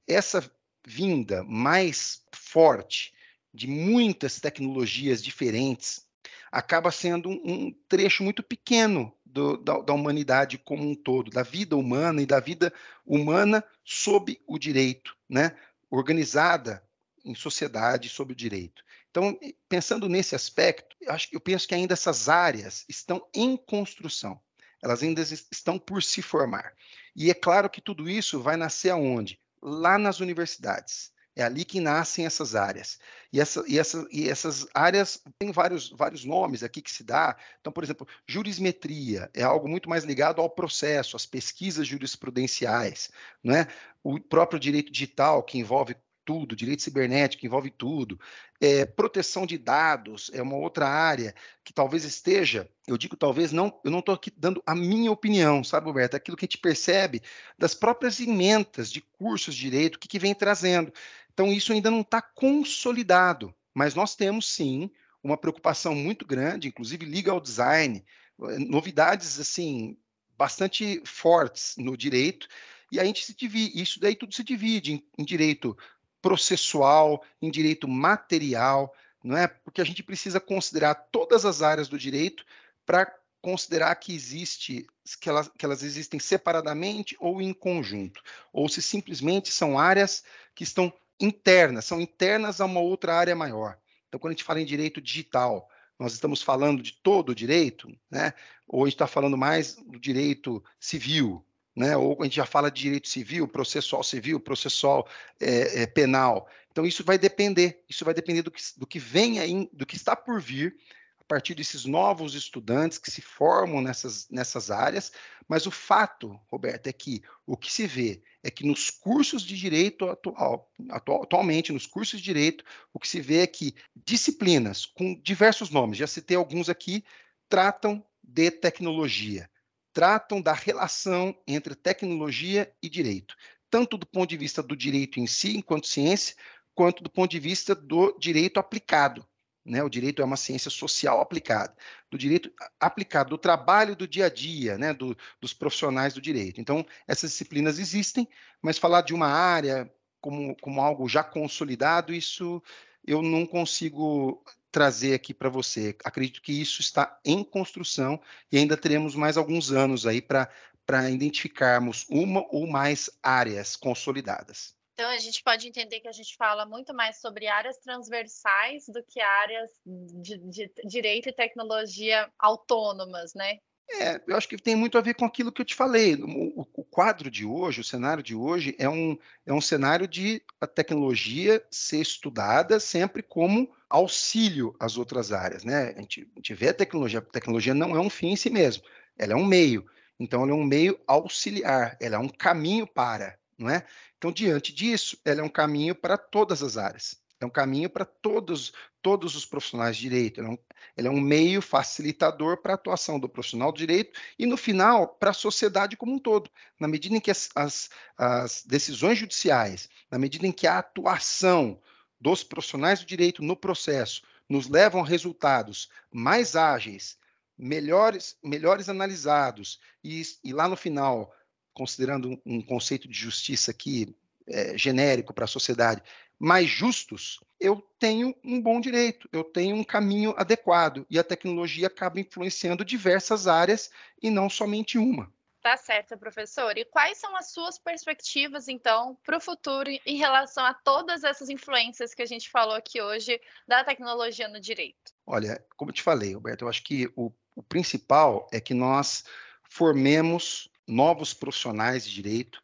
essa 0.08 0.50
vinda 0.86 1.44
mais 1.44 2.22
forte 2.32 3.12
de 3.52 3.66
muitas 3.66 4.38
tecnologias 4.40 5.22
diferentes 5.22 6.06
acaba 6.50 6.90
sendo 6.90 7.28
um, 7.28 7.40
um 7.44 7.74
trecho 7.88 8.22
muito 8.22 8.42
pequeno 8.42 9.14
do, 9.24 9.56
da, 9.56 9.80
da, 9.80 9.92
humanidade 9.92 10.58
como 10.58 10.88
um 10.88 10.94
todo, 10.94 11.30
da 11.30 11.42
vida 11.42 11.76
humana 11.76 12.20
e 12.20 12.26
da 12.26 12.40
vida 12.40 12.72
humana 13.06 13.64
sob 13.84 14.40
o 14.46 14.58
direito, 14.58 15.16
né? 15.28 15.56
organizada 15.90 16.82
em 17.24 17.34
sociedade 17.34 18.08
sob 18.08 18.32
o 18.32 18.36
direito. 18.36 18.82
Então, 19.10 19.38
pensando 19.68 20.08
nesse 20.08 20.34
aspecto, 20.34 20.96
eu, 21.00 21.12
acho, 21.12 21.28
eu 21.32 21.40
penso 21.40 21.66
que 21.66 21.74
ainda 21.74 21.94
essas 21.94 22.28
áreas 22.28 22.84
estão 22.88 23.26
em 23.34 23.56
construção. 23.56 24.40
Elas 24.82 25.02
ainda 25.02 25.20
estão 25.20 25.78
por 25.78 26.02
se 26.02 26.22
formar. 26.22 26.72
E 27.14 27.30
é 27.30 27.34
claro 27.34 27.68
que 27.68 27.80
tudo 27.80 28.08
isso 28.08 28.40
vai 28.40 28.56
nascer 28.56 28.90
aonde? 28.90 29.38
Lá 29.60 29.98
nas 29.98 30.20
universidades. 30.20 31.12
É 31.40 31.42
ali 31.42 31.64
que 31.64 31.80
nascem 31.80 32.26
essas 32.26 32.54
áreas. 32.54 32.98
E, 33.32 33.40
essa, 33.40 33.64
e, 33.66 33.78
essa, 33.78 34.06
e 34.12 34.28
essas 34.28 34.66
áreas 34.74 35.22
têm 35.38 35.50
vários, 35.50 35.88
vários 35.88 36.22
nomes 36.22 36.62
aqui 36.62 36.82
que 36.82 36.90
se 36.90 37.02
dá. 37.02 37.34
Então, 37.60 37.72
por 37.72 37.82
exemplo, 37.82 38.06
jurismetria 38.26 39.30
é 39.32 39.42
algo 39.42 39.66
muito 39.66 39.88
mais 39.88 40.04
ligado 40.04 40.42
ao 40.42 40.50
processo, 40.50 41.16
às 41.16 41.24
pesquisas 41.24 41.86
jurisprudenciais. 41.86 43.10
Não 43.42 43.54
é? 43.54 43.66
O 44.02 44.20
próprio 44.20 44.60
direito 44.60 44.92
digital, 44.92 45.42
que 45.42 45.58
envolve 45.58 45.96
tudo, 46.30 46.54
direito 46.54 46.82
cibernético 46.82 47.44
envolve 47.44 47.70
tudo, 47.70 48.20
é, 48.60 48.84
proteção 48.84 49.46
de 49.46 49.58
dados 49.58 50.30
é 50.32 50.40
uma 50.40 50.56
outra 50.56 50.86
área 50.86 51.34
que 51.64 51.72
talvez 51.72 52.04
esteja, 52.04 52.68
eu 52.86 52.96
digo 52.96 53.16
talvez 53.16 53.50
não, 53.50 53.80
eu 53.84 53.90
não 53.90 54.00
estou 54.00 54.14
aqui 54.14 54.30
dando 54.36 54.62
a 54.66 54.74
minha 54.74 55.10
opinião, 55.10 55.64
sabe, 55.64 55.86
Roberto? 55.86 56.14
É 56.14 56.16
aquilo 56.18 56.36
que 56.36 56.44
a 56.44 56.46
gente 56.46 56.58
percebe 56.58 57.22
das 57.58 57.74
próprias 57.74 58.20
emendas 58.20 58.92
de 58.92 59.00
cursos 59.00 59.54
de 59.54 59.62
direito, 59.62 59.96
o 59.96 59.98
que, 59.98 60.06
que 60.06 60.18
vem 60.18 60.34
trazendo. 60.34 60.92
Então, 61.32 61.52
isso 61.52 61.72
ainda 61.72 61.90
não 61.90 62.00
está 62.00 62.20
consolidado, 62.20 63.54
mas 63.74 63.94
nós 63.94 64.14
temos 64.14 64.52
sim 64.52 64.90
uma 65.22 65.36
preocupação 65.36 65.94
muito 65.94 66.26
grande, 66.26 66.68
inclusive 66.68 67.04
legal 67.04 67.40
design, 67.40 68.04
eh, 68.42 68.58
novidades 68.58 69.38
assim 69.38 69.96
bastante 70.36 71.02
fortes 71.04 71.74
no 71.76 71.96
direito, 71.96 72.48
e 72.90 72.98
a 72.98 73.04
gente 73.04 73.24
se 73.24 73.34
divide, 73.34 73.80
isso 73.80 74.00
daí 74.00 74.16
tudo 74.16 74.34
se 74.34 74.42
divide 74.42 74.94
em, 74.94 75.04
em 75.18 75.24
direito 75.24 75.76
processual, 76.22 77.22
em 77.40 77.50
direito 77.50 77.86
material, 77.86 78.94
não 79.22 79.36
é? 79.36 79.46
Porque 79.46 79.80
a 79.80 79.84
gente 79.84 80.02
precisa 80.02 80.40
considerar 80.40 80.94
todas 80.94 81.44
as 81.44 81.62
áreas 81.62 81.88
do 81.88 81.98
direito 81.98 82.44
para 82.84 83.14
considerar 83.40 83.94
que 83.96 84.14
existe 84.14 84.86
que 85.20 85.28
elas, 85.28 85.50
que 85.56 85.64
elas 85.64 85.82
existem 85.82 86.20
separadamente 86.20 87.16
ou 87.18 87.40
em 87.40 87.52
conjunto, 87.52 88.22
ou 88.52 88.68
se 88.68 88.82
simplesmente 88.82 89.50
são 89.52 89.78
áreas 89.78 90.22
que 90.54 90.62
estão 90.62 90.92
internas, 91.20 91.84
são 91.84 92.00
internas 92.00 92.60
a 92.60 92.64
uma 92.64 92.80
outra 92.80 93.14
área 93.14 93.34
maior. 93.36 93.78
Então, 94.08 94.18
quando 94.18 94.32
a 94.32 94.34
gente 94.34 94.44
fala 94.44 94.60
em 94.60 94.64
direito 94.66 95.00
digital, 95.00 95.68
nós 95.98 96.14
estamos 96.14 96.42
falando 96.42 96.82
de 96.82 96.94
todo 96.94 97.30
o 97.30 97.34
direito, 97.34 97.94
né? 98.10 98.32
Ou 98.66 98.82
a 98.82 98.86
gente 98.86 98.94
está 98.94 99.06
falando 99.06 99.36
mais 99.36 99.76
do 99.76 100.00
direito 100.00 100.64
civil, 100.78 101.44
né? 101.74 101.96
ou 101.96 102.16
a 102.20 102.24
gente 102.24 102.36
já 102.36 102.46
fala 102.46 102.70
de 102.70 102.82
direito 102.82 103.08
civil, 103.08 103.46
processual 103.46 104.02
civil, 104.02 104.40
processual 104.40 105.08
é, 105.40 105.82
é, 105.82 105.86
penal. 105.86 106.48
Então, 106.70 106.86
isso 106.86 107.04
vai 107.04 107.18
depender, 107.18 107.82
isso 107.88 108.04
vai 108.04 108.14
depender 108.14 108.42
do 108.42 108.50
que, 108.50 108.62
do 108.76 108.86
que 108.86 108.98
vem 108.98 109.38
aí, 109.38 109.68
do 109.72 109.86
que 109.86 109.96
está 109.96 110.14
por 110.14 110.40
vir, 110.40 110.76
a 111.18 111.24
partir 111.24 111.54
desses 111.54 111.84
novos 111.84 112.34
estudantes 112.34 112.98
que 112.98 113.10
se 113.10 113.20
formam 113.20 113.80
nessas, 113.80 114.28
nessas 114.30 114.70
áreas, 114.70 115.12
mas 115.48 115.66
o 115.66 115.70
fato, 115.70 116.38
Roberto, 116.48 116.86
é 116.86 116.92
que 116.92 117.22
o 117.46 117.56
que 117.56 117.72
se 117.72 117.86
vê 117.86 118.22
é 118.42 118.50
que 118.50 118.66
nos 118.66 118.90
cursos 118.90 119.42
de 119.42 119.56
direito 119.56 120.08
atual, 120.08 120.70
atual, 120.90 121.22
atualmente, 121.22 121.72
nos 121.72 121.86
cursos 121.86 122.20
de 122.20 122.24
direito, 122.24 122.64
o 122.92 122.98
que 122.98 123.08
se 123.08 123.20
vê 123.20 123.38
é 123.40 123.46
que 123.46 123.74
disciplinas 124.04 124.86
com 124.86 125.14
diversos 125.20 125.70
nomes, 125.70 125.98
já 125.98 126.06
citei 126.06 126.36
alguns 126.36 126.68
aqui, 126.68 127.04
tratam 127.48 128.04
de 128.22 128.50
tecnologia 128.50 129.50
tratam 129.92 130.40
da 130.40 130.52
relação 130.52 131.36
entre 131.46 131.74
tecnologia 131.74 132.72
e 132.82 132.88
direito, 132.88 133.34
tanto 133.68 133.96
do 133.96 134.06
ponto 134.06 134.28
de 134.28 134.36
vista 134.36 134.62
do 134.62 134.76
direito 134.76 135.20
em 135.20 135.26
si, 135.26 135.56
enquanto 135.56 135.86
ciência, 135.86 136.36
quanto 136.74 137.02
do 137.02 137.10
ponto 137.10 137.30
de 137.30 137.38
vista 137.38 137.74
do 137.74 138.16
direito 138.18 138.58
aplicado. 138.58 139.26
Né? 139.64 139.82
O 139.82 139.90
direito 139.90 140.22
é 140.22 140.24
uma 140.24 140.36
ciência 140.36 140.70
social 140.70 141.20
aplicada, 141.20 141.76
do 142.10 142.18
direito 142.18 142.52
aplicado, 142.78 143.30
do 143.30 143.38
trabalho 143.38 143.94
do 143.94 144.06
dia 144.06 144.26
a 144.26 144.28
dia, 144.28 144.76
né? 144.76 144.92
Do, 144.92 145.16
dos 145.40 145.54
profissionais 145.54 146.12
do 146.12 146.20
direito. 146.20 146.60
Então, 146.60 146.84
essas 147.06 147.30
disciplinas 147.30 147.78
existem, 147.78 148.28
mas 148.60 148.78
falar 148.78 149.02
de 149.02 149.14
uma 149.14 149.28
área 149.28 149.90
como, 150.20 150.56
como 150.60 150.80
algo 150.80 151.08
já 151.08 151.22
consolidado, 151.22 152.12
isso 152.12 152.62
eu 153.06 153.22
não 153.22 153.46
consigo 153.46 154.44
trazer 154.70 155.14
aqui 155.14 155.32
para 155.32 155.48
você. 155.48 155.96
Acredito 156.04 156.42
que 156.42 156.52
isso 156.52 156.80
está 156.80 157.18
em 157.24 157.42
construção 157.42 158.20
e 158.52 158.58
ainda 158.58 158.76
teremos 158.76 159.14
mais 159.14 159.36
alguns 159.36 159.72
anos 159.72 160.06
aí 160.06 160.20
para 160.20 161.10
identificarmos 161.10 162.06
uma 162.08 162.44
ou 162.50 162.66
mais 162.66 163.10
áreas 163.22 163.76
consolidadas. 163.76 164.74
Então, 165.00 165.10
a 165.10 165.16
gente 165.16 165.42
pode 165.42 165.66
entender 165.66 166.00
que 166.00 166.08
a 166.08 166.12
gente 166.12 166.36
fala 166.36 166.66
muito 166.66 166.92
mais 166.92 167.22
sobre 167.22 167.46
áreas 167.46 167.78
transversais 167.78 168.84
do 168.86 169.02
que 169.02 169.18
áreas 169.18 169.70
de, 169.86 170.36
de 170.36 170.70
direito 170.84 171.26
e 171.26 171.32
tecnologia 171.32 172.30
autônomas, 172.38 173.32
né? 173.32 173.56
É, 173.92 174.20
eu 174.26 174.36
acho 174.36 174.46
que 174.46 174.58
tem 174.58 174.76
muito 174.76 174.98
a 174.98 175.00
ver 175.00 175.14
com 175.14 175.24
aquilo 175.24 175.50
que 175.50 175.62
eu 175.62 175.64
te 175.64 175.74
falei. 175.74 176.16
O, 176.16 176.68
o, 176.74 176.84
quadro 176.84 177.30
de 177.30 177.46
hoje, 177.46 177.80
o 177.80 177.84
cenário 177.84 178.22
de 178.22 178.34
hoje, 178.34 178.76
é 178.78 178.90
um, 178.90 179.18
é 179.46 179.54
um 179.54 179.60
cenário 179.62 180.06
de 180.06 180.42
a 180.60 180.66
tecnologia 180.66 181.64
ser 181.70 182.02
estudada 182.02 182.78
sempre 182.78 183.22
como 183.22 183.74
auxílio 183.88 184.76
às 184.78 184.98
outras 184.98 185.32
áreas. 185.32 185.64
Né? 185.64 185.94
A, 185.96 186.00
gente, 186.02 186.28
a 186.30 186.38
gente 186.40 186.52
vê 186.52 186.68
a 186.68 186.74
tecnologia, 186.74 187.20
a 187.20 187.22
tecnologia 187.22 187.72
não 187.72 187.96
é 187.96 188.00
um 188.00 188.10
fim 188.10 188.32
em 188.32 188.36
si 188.36 188.50
mesmo, 188.50 188.84
ela 189.16 189.32
é 189.32 189.36
um 189.36 189.46
meio. 189.46 189.86
Então, 190.18 190.42
ela 190.42 190.50
é 190.50 190.54
um 190.54 190.62
meio 190.62 191.00
auxiliar, 191.06 191.96
ela 191.98 192.16
é 192.16 192.18
um 192.18 192.28
caminho 192.28 192.86
para, 192.86 193.38
não 193.58 193.70
é? 193.70 193.82
Então, 194.20 194.30
diante 194.30 194.70
disso, 194.70 195.16
ela 195.24 195.40
é 195.40 195.42
um 195.42 195.48
caminho 195.48 195.94
para 195.94 196.18
todas 196.18 196.62
as 196.62 196.76
áreas. 196.76 197.18
É 197.40 197.46
um 197.46 197.50
caminho 197.50 197.88
para 197.88 198.04
todos, 198.04 198.70
todos 199.00 199.34
os 199.34 199.46
profissionais 199.46 199.96
de 199.96 200.02
direito. 200.02 200.40
Ele 200.40 200.46
é 200.46 200.50
um, 200.50 200.58
ele 200.94 201.08
é 201.08 201.10
um 201.10 201.20
meio 201.22 201.62
facilitador 201.62 202.58
para 202.58 202.74
a 202.74 202.74
atuação 202.74 203.18
do 203.18 203.30
profissional 203.30 203.72
de 203.72 203.78
direito 203.78 204.20
e, 204.38 204.44
no 204.44 204.58
final, 204.58 205.08
para 205.08 205.30
a 205.30 205.32
sociedade 205.32 205.96
como 205.96 206.12
um 206.12 206.18
todo. 206.18 206.50
Na 206.78 206.86
medida 206.86 207.16
em 207.16 207.20
que 207.20 207.30
as, 207.30 207.48
as, 207.54 207.88
as 208.18 208.62
decisões 208.66 209.16
judiciais, 209.16 209.88
na 210.10 210.18
medida 210.18 210.46
em 210.46 210.52
que 210.52 210.66
a 210.66 210.80
atuação 210.80 211.80
dos 212.20 212.44
profissionais 212.44 213.00
do 213.00 213.06
direito 213.06 213.42
no 213.42 213.56
processo 213.56 214.20
nos 214.46 214.68
levam 214.68 215.00
a 215.00 215.06
resultados 215.06 215.88
mais 216.12 216.56
ágeis, 216.56 217.16
melhores, 217.56 218.36
melhores 218.44 218.90
analisados 218.90 219.80
e, 220.04 220.20
e 220.44 220.52
lá 220.52 220.68
no 220.68 220.76
final 220.76 221.32
considerando 221.80 222.38
um 222.44 222.60
conceito 222.60 223.08
de 223.08 223.18
justiça 223.18 223.70
aqui 223.70 224.14
é, 224.46 224.76
genérico 224.76 225.32
para 225.32 225.46
a 225.46 225.48
sociedade, 225.48 226.02
mais 226.38 226.68
justos, 226.68 227.40
eu 227.58 227.80
tenho 227.98 228.36
um 228.44 228.60
bom 228.60 228.82
direito, 228.82 229.26
eu 229.32 229.42
tenho 229.42 229.76
um 229.76 229.82
caminho 229.82 230.34
adequado 230.36 231.06
e 231.08 231.18
a 231.18 231.24
tecnologia 231.24 231.86
acaba 231.86 232.20
influenciando 232.20 232.84
diversas 232.84 233.46
áreas 233.46 233.90
e 234.22 234.28
não 234.28 234.50
somente 234.50 234.98
uma. 234.98 235.32
Tá 235.62 235.74
certo, 235.78 236.18
professor. 236.18 236.76
E 236.76 236.84
quais 236.84 237.16
são 237.16 237.34
as 237.34 237.50
suas 237.50 237.78
perspectivas, 237.78 238.68
então, 238.68 239.16
para 239.24 239.38
o 239.38 239.40
futuro 239.40 239.88
em 240.04 240.16
relação 240.18 240.62
a 240.66 240.74
todas 240.74 241.24
essas 241.24 241.48
influências 241.48 242.12
que 242.12 242.20
a 242.20 242.26
gente 242.26 242.50
falou 242.50 242.74
aqui 242.74 243.00
hoje 243.00 243.40
da 243.66 243.82
tecnologia 243.82 244.48
no 244.48 244.60
direito? 244.60 245.14
Olha, 245.26 245.64
como 245.78 245.90
eu 245.90 245.94
te 245.94 246.02
falei, 246.02 246.34
Roberto, 246.34 246.62
eu 246.62 246.68
acho 246.68 246.82
que 246.82 247.10
o, 247.16 247.32
o 247.54 247.62
principal 247.62 248.46
é 248.52 248.60
que 248.60 248.74
nós 248.74 249.24
formemos 249.70 250.69
novos 250.90 251.32
profissionais 251.32 252.04
de 252.04 252.14
direito 252.14 252.60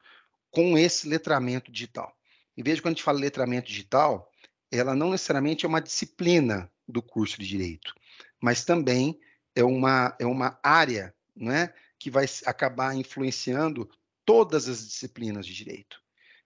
com 0.50 0.76
esse 0.76 1.08
letramento 1.08 1.70
digital. 1.70 2.14
E 2.56 2.62
veja 2.62 2.82
quando 2.82 2.92
a 2.92 2.96
gente 2.96 3.02
fala 3.02 3.18
letramento 3.18 3.68
digital, 3.68 4.30
ela 4.70 4.94
não 4.94 5.10
necessariamente 5.10 5.64
é 5.64 5.68
uma 5.68 5.80
disciplina 5.80 6.70
do 6.88 7.00
curso 7.00 7.38
de 7.38 7.46
direito, 7.46 7.94
mas 8.40 8.64
também 8.64 9.18
é 9.54 9.62
uma, 9.62 10.16
é 10.18 10.26
uma 10.26 10.58
área, 10.62 11.14
não 11.34 11.52
é? 11.52 11.72
que 11.98 12.10
vai 12.10 12.26
acabar 12.44 12.94
influenciando 12.94 13.88
todas 14.24 14.68
as 14.68 14.86
disciplinas 14.86 15.46
de 15.46 15.54
direito. 15.54 16.00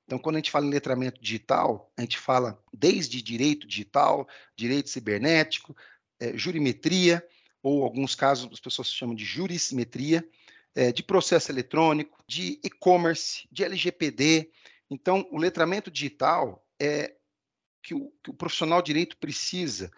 Então, 0.05 0.19
quando 0.19 0.37
a 0.37 0.39
gente 0.39 0.51
fala 0.51 0.67
em 0.67 0.71
letramento 0.71 1.21
digital, 1.21 1.93
a 1.97 2.03
gente 2.03 2.19
fala 2.19 2.63
desde 2.73 3.23
direito 3.23 3.67
digital, 3.67 4.29
direito 4.57 4.91
cibernético, 4.91 5.77
é, 6.19 6.37
jurimetria, 6.37 7.27
ou 7.63 7.85
alguns 7.85 8.15
casos 8.15 8.49
as 8.53 8.61
pessoas 8.61 8.93
chamam 8.93 9.15
de 9.15 9.25
jurissimetria, 9.25 10.27
é, 10.75 10.93
de 10.93 11.03
processo 11.03 11.51
eletrônico, 11.51 12.23
de 12.27 12.61
e-commerce, 12.63 13.49
de 13.51 13.65
LGPD. 13.65 14.51
Então, 14.91 15.27
o 15.31 15.39
letramento 15.39 15.91
digital 15.91 16.65
é 16.79 17.15
que 17.83 17.95
o, 17.95 18.13
que 18.23 18.31
o 18.31 18.35
profissional 18.35 18.81
de 18.81 18.87
direito 18.87 19.17
precisa 19.17 19.91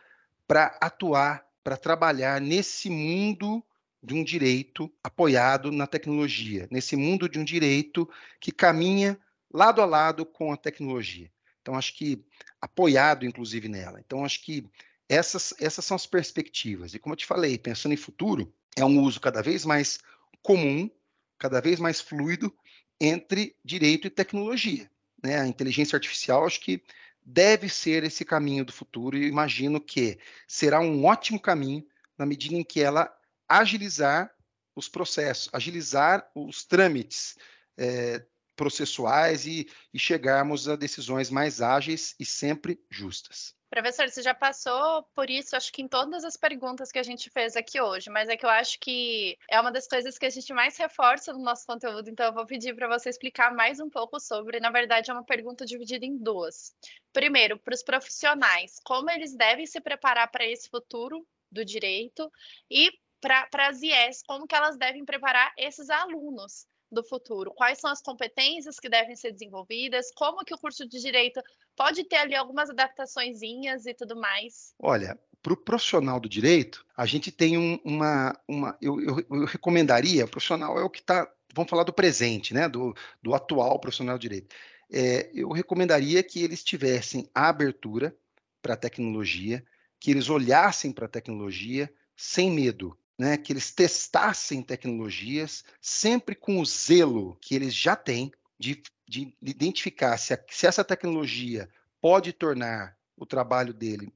para 0.46 0.76
atuar, 0.80 1.46
para 1.62 1.76
trabalhar 1.76 2.40
nesse 2.40 2.90
mundo 2.90 3.64
de 4.02 4.14
um 4.14 4.24
direito 4.24 4.92
apoiado 5.02 5.70
na 5.70 5.87
tecnologia, 5.87 6.66
nesse 6.70 6.96
mundo 6.96 7.28
de 7.28 7.38
um 7.38 7.44
direito 7.44 8.08
que 8.40 8.50
caminha 8.50 9.18
lado 9.52 9.80
a 9.80 9.85
lado 9.85 10.26
com 10.26 10.52
a 10.52 10.56
tecnologia. 10.56 11.30
Então, 11.61 11.76
acho 11.76 11.94
que 11.94 12.24
apoiado, 12.61 13.24
inclusive, 13.24 13.68
nela. 13.68 14.00
Então, 14.00 14.24
acho 14.24 14.42
que 14.42 14.68
essas, 15.08 15.54
essas 15.61 15.85
são 15.85 15.94
as 15.94 16.06
perspectivas. 16.06 16.94
E 16.94 16.98
como 16.98 17.12
eu 17.12 17.16
te 17.16 17.26
falei, 17.26 17.56
pensando 17.58 17.92
em 17.92 17.96
futuro, 17.96 18.52
é 18.76 18.85
um 18.85 19.00
uso 19.00 19.20
cada 19.20 19.42
vez 19.42 19.64
mais 19.64 20.00
comum, 20.42 20.90
cada 21.38 21.61
vez 21.61 21.78
mais 21.78 22.00
fluido 22.00 22.55
entre 23.00 23.57
direito 23.64 24.07
e 24.07 24.11
tecnologia. 24.11 24.90
Né? 25.22 25.38
A 25.40 25.46
inteligência 25.46 25.96
artificial, 25.96 26.46
acho 26.46 26.61
que 26.61 26.83
deve 27.24 27.68
ser 27.68 28.05
esse 28.05 28.24
caminho 28.24 28.64
do 28.64 28.72
futuro 28.72 29.16
e 29.16 29.28
imagino 29.28 29.81
que 29.81 30.18
será 30.46 30.81
um 30.81 31.05
ótimo 31.05 31.40
caminho 31.40 31.87
na 32.18 32.26
medida 32.26 32.55
em 32.55 32.64
que 32.64 32.81
ela 32.81 33.12
agilizar 33.48 34.33
os 34.74 34.88
processos, 34.88 35.48
agilizar 35.52 36.28
os 36.35 36.64
trâmites 36.64 37.37
é, 37.76 38.24
processuais 38.57 39.46
e, 39.46 39.68
e 39.92 39.98
chegarmos 39.98 40.68
a 40.68 40.76
decisões 40.76 41.31
mais 41.31 41.61
ágeis 41.61 42.14
e 42.18 42.24
sempre 42.24 42.81
justas. 42.90 43.55
Professor, 43.72 44.06
você 44.06 44.20
já 44.20 44.35
passou 44.35 45.02
por 45.14 45.30
isso, 45.30 45.56
acho 45.56 45.72
que 45.72 45.80
em 45.80 45.88
todas 45.88 46.24
as 46.26 46.37
perguntas 46.37 46.92
que 46.92 46.98
a 46.98 47.02
gente 47.02 47.30
fez 47.30 47.56
aqui 47.56 47.80
hoje, 47.80 48.11
mas 48.11 48.28
é 48.28 48.37
que 48.37 48.44
eu 48.44 48.50
acho 48.50 48.78
que 48.78 49.38
é 49.50 49.58
uma 49.58 49.72
das 49.72 49.88
coisas 49.88 50.18
que 50.18 50.26
a 50.26 50.30
gente 50.30 50.52
mais 50.52 50.76
reforça 50.76 51.32
no 51.32 51.38
nosso 51.38 51.64
conteúdo, 51.64 52.11
então 52.11 52.26
eu 52.26 52.35
vou 52.35 52.44
pedir 52.44 52.76
para 52.76 52.87
você 52.87 53.08
explicar 53.08 53.54
mais 53.54 53.80
um 53.80 53.88
pouco 53.88 54.20
sobre. 54.20 54.61
Na 54.61 54.70
verdade, 54.70 55.11
é 55.11 55.14
uma 55.14 55.24
pergunta 55.24 55.64
dividida 55.64 56.04
em 56.04 56.18
duas. 56.18 56.74
Primeiro, 57.14 57.58
para 57.58 57.72
os 57.72 57.82
profissionais, 57.82 58.78
como 58.85 59.11
eles 59.11 59.35
devem 59.35 59.64
se 59.64 59.80
preparar 59.80 60.30
para 60.30 60.44
esse 60.44 60.68
futuro 60.68 61.26
do 61.50 61.64
direito 61.64 62.30
e 62.70 62.92
para 63.22 63.68
as 63.68 63.80
IES, 63.80 64.22
como 64.26 64.46
que 64.46 64.54
elas 64.54 64.76
devem 64.76 65.02
preparar 65.02 65.50
esses 65.56 65.88
alunos 65.88 66.66
do 66.90 67.02
futuro? 67.02 67.50
Quais 67.54 67.78
são 67.78 67.90
as 67.90 68.02
competências 68.02 68.78
que 68.78 68.90
devem 68.90 69.16
ser 69.16 69.32
desenvolvidas? 69.32 70.12
Como 70.14 70.44
que 70.44 70.54
o 70.54 70.58
curso 70.58 70.87
de 70.87 71.00
Direito 71.00 71.40
pode 71.76 72.04
ter 72.04 72.16
ali 72.16 72.35
algumas 72.35 72.70
adaptaçõezinhas 72.70 73.87
e 73.87 73.94
tudo 73.94 74.16
mais? 74.16 74.74
Olha, 74.78 75.18
para 75.42 75.52
o 75.52 75.56
profissional 75.56 76.20
do 76.20 76.28
direito, 76.28 76.87
a 76.96 77.06
gente 77.06 77.30
tem 77.30 77.58
um, 77.58 77.78
uma... 77.85 78.38
uma 78.46 78.76
eu, 78.80 79.00
eu, 79.00 79.26
eu, 79.30 79.44
recomendaria, 79.44 80.24
o 80.24 80.28
profissional 80.28 80.78
é 80.78 80.85
o 80.85 80.90
que 80.90 81.00
está... 81.00 81.30
Vamos 81.54 81.68
falar 81.68 81.85
do 81.85 81.92
presente, 81.92 82.54
né? 82.54 82.68
do, 82.68 82.94
do 83.22 83.35
atual 83.35 83.78
profissional 83.78 84.16
do 84.16 84.22
direito. 84.22 84.54
É, 84.90 85.30
eu 85.35 85.50
recomendaria 85.50 86.22
que 86.22 86.42
eles 86.42 86.62
tivessem 86.62 87.28
a 87.35 87.48
abertura 87.48 88.14
para 88.61 88.74
a 88.74 88.76
tecnologia, 88.76 89.64
que 89.98 90.11
eles 90.11 90.28
olhassem 90.28 90.92
para 90.92 91.06
a 91.06 91.08
tecnologia 91.08 91.92
sem 92.16 92.50
medo, 92.50 92.96
né, 93.18 93.37
que 93.37 93.52
eles 93.52 93.70
testassem 93.70 94.62
tecnologias 94.62 95.64
sempre 95.80 96.35
com 96.35 96.61
o 96.61 96.66
zelo 96.66 97.37
que 97.40 97.54
eles 97.54 97.74
já 97.74 97.96
têm 97.96 98.32
de, 98.58 98.82
de 99.12 99.35
identificar 99.42 100.16
se, 100.16 100.33
a, 100.33 100.42
se 100.48 100.66
essa 100.66 100.83
tecnologia 100.83 101.68
pode 102.01 102.33
tornar 102.33 102.96
o 103.14 103.27
trabalho 103.27 103.75
dele 103.75 104.11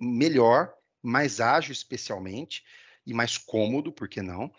melhor, 0.00 0.74
mais 1.00 1.40
ágil 1.40 1.72
especialmente, 1.72 2.64
e 3.06 3.14
mais 3.14 3.38
cômodo, 3.38 3.92
por 3.92 4.08
que 4.08 4.20
não? 4.20 4.52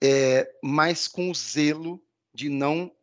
É, 0.00 0.48
mas 0.62 1.08
com 1.08 1.32
o 1.32 1.34
zelo 1.34 2.00
de 2.32 2.48
não 2.48 2.94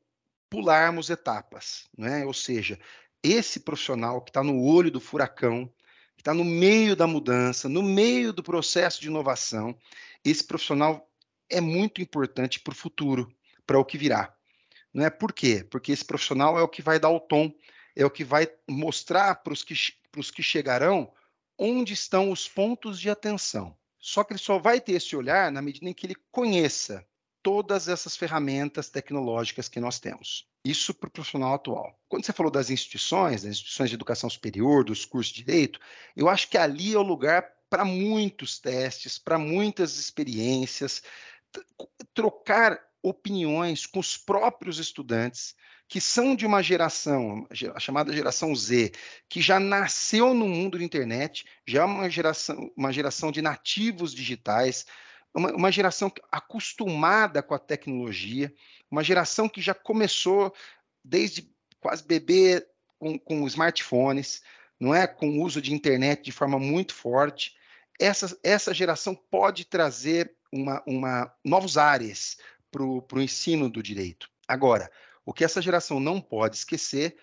pularmos 0.50 1.10
etapas, 1.10 1.90
né? 1.98 2.26
ou 2.26 2.34
seja, 2.34 2.80
esse 3.22 3.60
profissional 3.60 4.22
que 4.22 4.30
está 4.30 4.42
no 4.42 4.64
olho 4.64 4.90
do 4.90 5.02
furacão, 5.02 5.68
que 6.16 6.22
está 6.22 6.34
no 6.34 6.46
meio 6.46 6.96
da 6.96 7.08
mudança, 7.08 7.68
no 7.68 7.84
meio 7.84 8.32
do 8.32 8.42
processo 8.42 9.02
de 9.02 9.08
inovação, 9.08 9.78
esse 10.24 10.46
profissional 10.46 11.10
é 11.50 11.60
muito 11.60 12.02
importante 12.02 12.60
para 12.60 12.72
o 12.72 12.76
futuro, 12.76 13.34
para 13.66 13.80
o 13.80 13.86
que 13.86 13.98
virá. 13.98 14.34
Não 14.94 15.06
é 15.06 15.10
por 15.10 15.34
quê? 15.34 15.66
Porque 15.70 15.92
esse 15.92 16.04
profissional 16.04 16.58
é 16.58 16.62
o 16.62 16.68
que 16.68 16.82
vai 16.82 17.00
dar 17.00 17.10
o 17.10 17.20
tom, 17.20 17.54
é 17.96 18.06
o 18.06 18.10
que 18.10 18.24
vai 18.24 18.48
mostrar 18.70 19.36
para 19.36 19.54
os 19.54 19.64
que, 19.64 19.74
que 19.74 20.44
chegarão 20.44 21.12
onde 21.58 21.94
estão 21.94 22.32
os 22.32 22.48
pontos 22.48 23.00
de 23.00 23.10
atenção. 23.10 23.76
Só 24.00 24.24
que 24.24 24.34
ele 24.34 24.40
só 24.40 24.58
vai 24.58 24.82
ter 24.82 24.94
esse 24.94 25.16
olhar 25.16 25.52
na 25.52 25.62
medida 25.62 25.88
em 25.88 25.94
que 25.94 26.08
ele 26.08 26.16
conheça 26.32 27.06
todas 27.44 27.88
essas 27.88 28.16
ferramentas 28.16 28.90
tecnológicas 28.90 29.70
que 29.70 29.80
nós 29.80 30.00
temos. 30.00 30.48
Isso 30.64 30.94
para 30.94 31.08
o 31.08 31.12
profissional 31.12 31.54
atual. 31.54 32.00
Quando 32.08 32.26
você 32.26 32.34
falou 32.34 32.52
das 32.52 32.70
instituições, 32.70 33.44
das 33.44 33.52
instituições 33.52 33.90
de 33.90 33.96
educação 33.96 34.30
superior, 34.30 34.84
dos 34.84 35.06
cursos 35.06 35.34
de 35.34 35.44
direito, 35.44 35.80
eu 36.16 36.30
acho 36.30 36.50
que 36.50 36.58
ali 36.58 36.94
é 36.94 36.98
o 36.98 37.04
lugar 37.04 37.48
para 37.70 37.86
muitos 37.86 38.60
testes, 38.60 39.18
para 39.18 39.40
muitas 39.40 39.98
experiências, 39.98 41.02
trocar 42.14 42.80
opiniões 43.04 43.86
com 43.86 44.00
os 44.00 44.18
próprios 44.18 44.80
estudantes 44.80 45.56
que 45.92 46.00
são 46.00 46.38
de 46.38 46.46
uma 46.46 46.64
geração, 46.64 47.46
a 47.76 47.80
chamada 47.80 48.14
geração 48.14 48.56
Z, 48.56 48.94
que 49.28 49.42
já 49.42 49.60
nasceu 49.60 50.34
no 50.34 50.48
mundo 50.48 50.78
da 50.78 50.84
internet, 50.86 51.44
já 51.68 51.82
é 51.82 51.86
uma 51.86 52.10
geração, 52.10 52.72
uma 52.78 52.94
geração 52.94 53.30
de 53.30 53.42
nativos 53.42 54.16
digitais, 54.16 54.86
uma, 55.34 55.52
uma 55.52 55.70
geração 55.70 56.10
acostumada 56.32 57.44
com 57.44 57.54
a 57.54 57.60
tecnologia, 57.60 58.54
uma 58.90 59.04
geração 59.04 59.50
que 59.50 59.60
já 59.60 59.74
começou 59.74 60.56
desde 61.04 61.52
quase 61.82 62.06
bebê 62.06 62.66
com, 62.98 63.20
com 63.20 63.48
smartphones, 63.48 64.42
não 64.80 64.96
é, 64.96 65.06
com 65.06 65.28
o 65.28 65.42
uso 65.42 65.62
de 65.62 65.74
internet 65.74 66.24
de 66.24 66.32
forma 66.32 66.58
muito 66.58 66.94
forte. 66.94 67.54
Essa, 68.00 68.40
essa 68.44 68.74
geração 68.74 69.14
pode 69.14 69.66
trazer 69.66 70.34
uma, 70.50 70.82
uma 70.88 71.34
novos 71.44 71.78
áreas 71.78 72.38
para 72.72 72.84
o 72.84 73.22
ensino 73.22 73.70
do 73.70 73.84
direito. 73.84 74.30
Agora, 74.48 74.90
o 75.26 75.34
que 75.34 75.44
essa 75.44 75.62
geração 75.62 76.00
não 76.00 76.22
pode 76.22 76.56
esquecer 76.56 77.18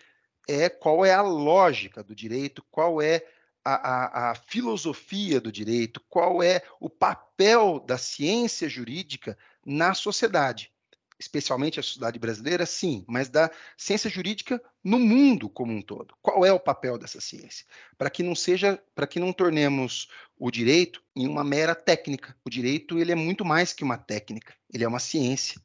é 0.46 0.68
qual 0.68 1.04
é 1.04 1.12
a 1.12 1.22
lógica 1.22 2.02
do 2.02 2.14
direito, 2.14 2.64
qual 2.70 3.02
é 3.02 3.26
a, 3.64 3.74
a, 3.74 4.30
a, 4.30 4.34
filosofia 4.34 5.40
do 5.40 5.50
direito, 5.50 6.00
qual 6.08 6.42
é 6.42 6.62
o 6.80 6.88
papel 6.88 7.80
da 7.80 7.98
ciência 7.98 8.68
jurídica 8.68 9.36
na 9.64 9.92
sociedade 9.94 10.72
especialmente 11.18 11.80
a 11.80 11.82
sociedade 11.82 12.18
brasileira, 12.18 12.64
sim, 12.64 13.04
mas 13.08 13.28
da 13.28 13.50
ciência 13.76 14.08
jurídica 14.08 14.62
no 14.84 14.98
mundo 14.98 15.48
como 15.48 15.72
um 15.72 15.82
todo. 15.82 16.14
Qual 16.22 16.46
é 16.46 16.52
o 16.52 16.60
papel 16.60 16.96
dessa 16.96 17.20
ciência? 17.20 17.66
Para 17.96 18.08
que 18.08 18.22
não 18.22 18.34
seja, 18.34 18.80
para 18.94 19.06
que 19.06 19.18
não 19.18 19.32
tornemos 19.32 20.08
o 20.38 20.50
direito 20.50 21.02
em 21.16 21.26
uma 21.26 21.42
mera 21.42 21.74
técnica. 21.74 22.36
O 22.44 22.50
direito 22.50 22.98
ele 22.98 23.10
é 23.10 23.16
muito 23.16 23.44
mais 23.44 23.72
que 23.72 23.82
uma 23.82 23.98
técnica, 23.98 24.54
ele 24.72 24.84
é 24.84 24.88
uma 24.88 25.00
ciência. 25.00 25.60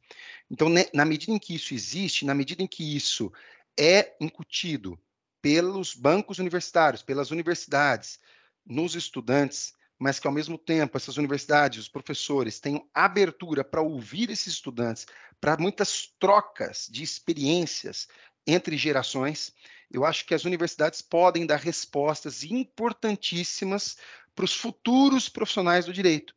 Então, 0.50 0.68
né, 0.68 0.86
na 0.92 1.04
medida 1.04 1.32
em 1.32 1.38
que 1.38 1.54
isso 1.54 1.72
existe, 1.72 2.24
na 2.24 2.34
medida 2.34 2.62
em 2.62 2.66
que 2.66 2.96
isso 2.96 3.32
é 3.78 4.16
incutido 4.20 4.98
pelos 5.40 5.94
bancos 5.94 6.38
universitários, 6.38 7.02
pelas 7.02 7.30
universidades, 7.30 8.18
nos 8.66 8.94
estudantes, 8.94 9.74
mas 9.98 10.18
que 10.18 10.26
ao 10.26 10.32
mesmo 10.32 10.58
tempo 10.58 10.96
essas 10.96 11.16
universidades, 11.16 11.80
os 11.80 11.88
professores 11.88 12.60
tenham 12.60 12.86
abertura 12.92 13.62
para 13.64 13.82
ouvir 13.82 14.30
esses 14.30 14.54
estudantes, 14.54 15.06
para 15.40 15.56
muitas 15.56 16.08
trocas 16.18 16.88
de 16.90 17.02
experiências 17.02 18.08
entre 18.46 18.76
gerações, 18.76 19.52
eu 19.90 20.04
acho 20.04 20.26
que 20.26 20.34
as 20.34 20.44
universidades 20.44 21.00
podem 21.00 21.46
dar 21.46 21.58
respostas 21.58 22.42
importantíssimas 22.42 23.96
para 24.34 24.44
os 24.44 24.54
futuros 24.54 25.28
profissionais 25.28 25.86
do 25.86 25.92
direito, 25.92 26.34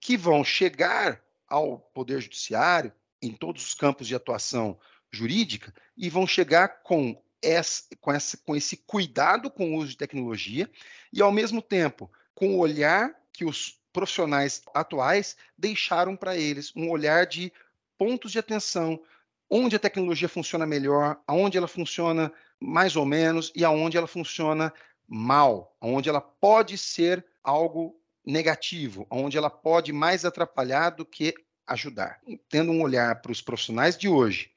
que 0.00 0.16
vão 0.16 0.44
chegar 0.44 1.22
ao 1.48 1.78
Poder 1.78 2.20
Judiciário, 2.20 2.92
em 3.20 3.32
todos 3.32 3.64
os 3.66 3.74
campos 3.74 4.06
de 4.06 4.14
atuação 4.14 4.78
jurídica, 5.10 5.74
e 5.96 6.08
vão 6.08 6.26
chegar 6.26 6.82
com, 6.82 7.20
essa, 7.42 7.84
com, 8.00 8.12
essa, 8.12 8.36
com 8.38 8.56
esse 8.56 8.76
cuidado 8.76 9.50
com 9.50 9.72
o 9.72 9.76
uso 9.76 9.90
de 9.90 9.96
tecnologia 9.96 10.70
e, 11.12 11.20
ao 11.20 11.30
mesmo 11.30 11.60
tempo, 11.60 12.10
com 12.34 12.54
o 12.54 12.58
olhar 12.58 13.14
que 13.32 13.44
os 13.44 13.78
profissionais 13.92 14.62
atuais 14.74 15.36
deixaram 15.56 16.16
para 16.16 16.36
eles, 16.36 16.72
um 16.74 16.90
olhar 16.90 17.26
de 17.26 17.52
pontos 17.98 18.32
de 18.32 18.38
atenção, 18.38 19.00
onde 19.48 19.76
a 19.76 19.78
tecnologia 19.78 20.28
funciona 20.28 20.66
melhor, 20.66 21.20
aonde 21.26 21.58
ela 21.58 21.68
funciona 21.68 22.32
mais 22.58 22.96
ou 22.96 23.04
menos 23.04 23.52
e 23.54 23.64
aonde 23.64 23.96
ela 23.96 24.06
funciona 24.06 24.72
mal, 25.06 25.76
aonde 25.80 26.08
ela 26.08 26.20
pode 26.20 26.78
ser 26.78 27.24
algo 27.42 27.94
negativo, 28.24 29.06
onde 29.10 29.36
ela 29.36 29.50
pode 29.50 29.92
mais 29.92 30.24
atrapalhar 30.24 30.90
do 30.90 31.04
que 31.04 31.34
ajudar. 31.66 32.20
Tendo 32.48 32.72
um 32.72 32.82
olhar 32.82 33.20
para 33.20 33.32
os 33.32 33.42
profissionais 33.42 33.96
de 33.96 34.08
hoje 34.08 34.50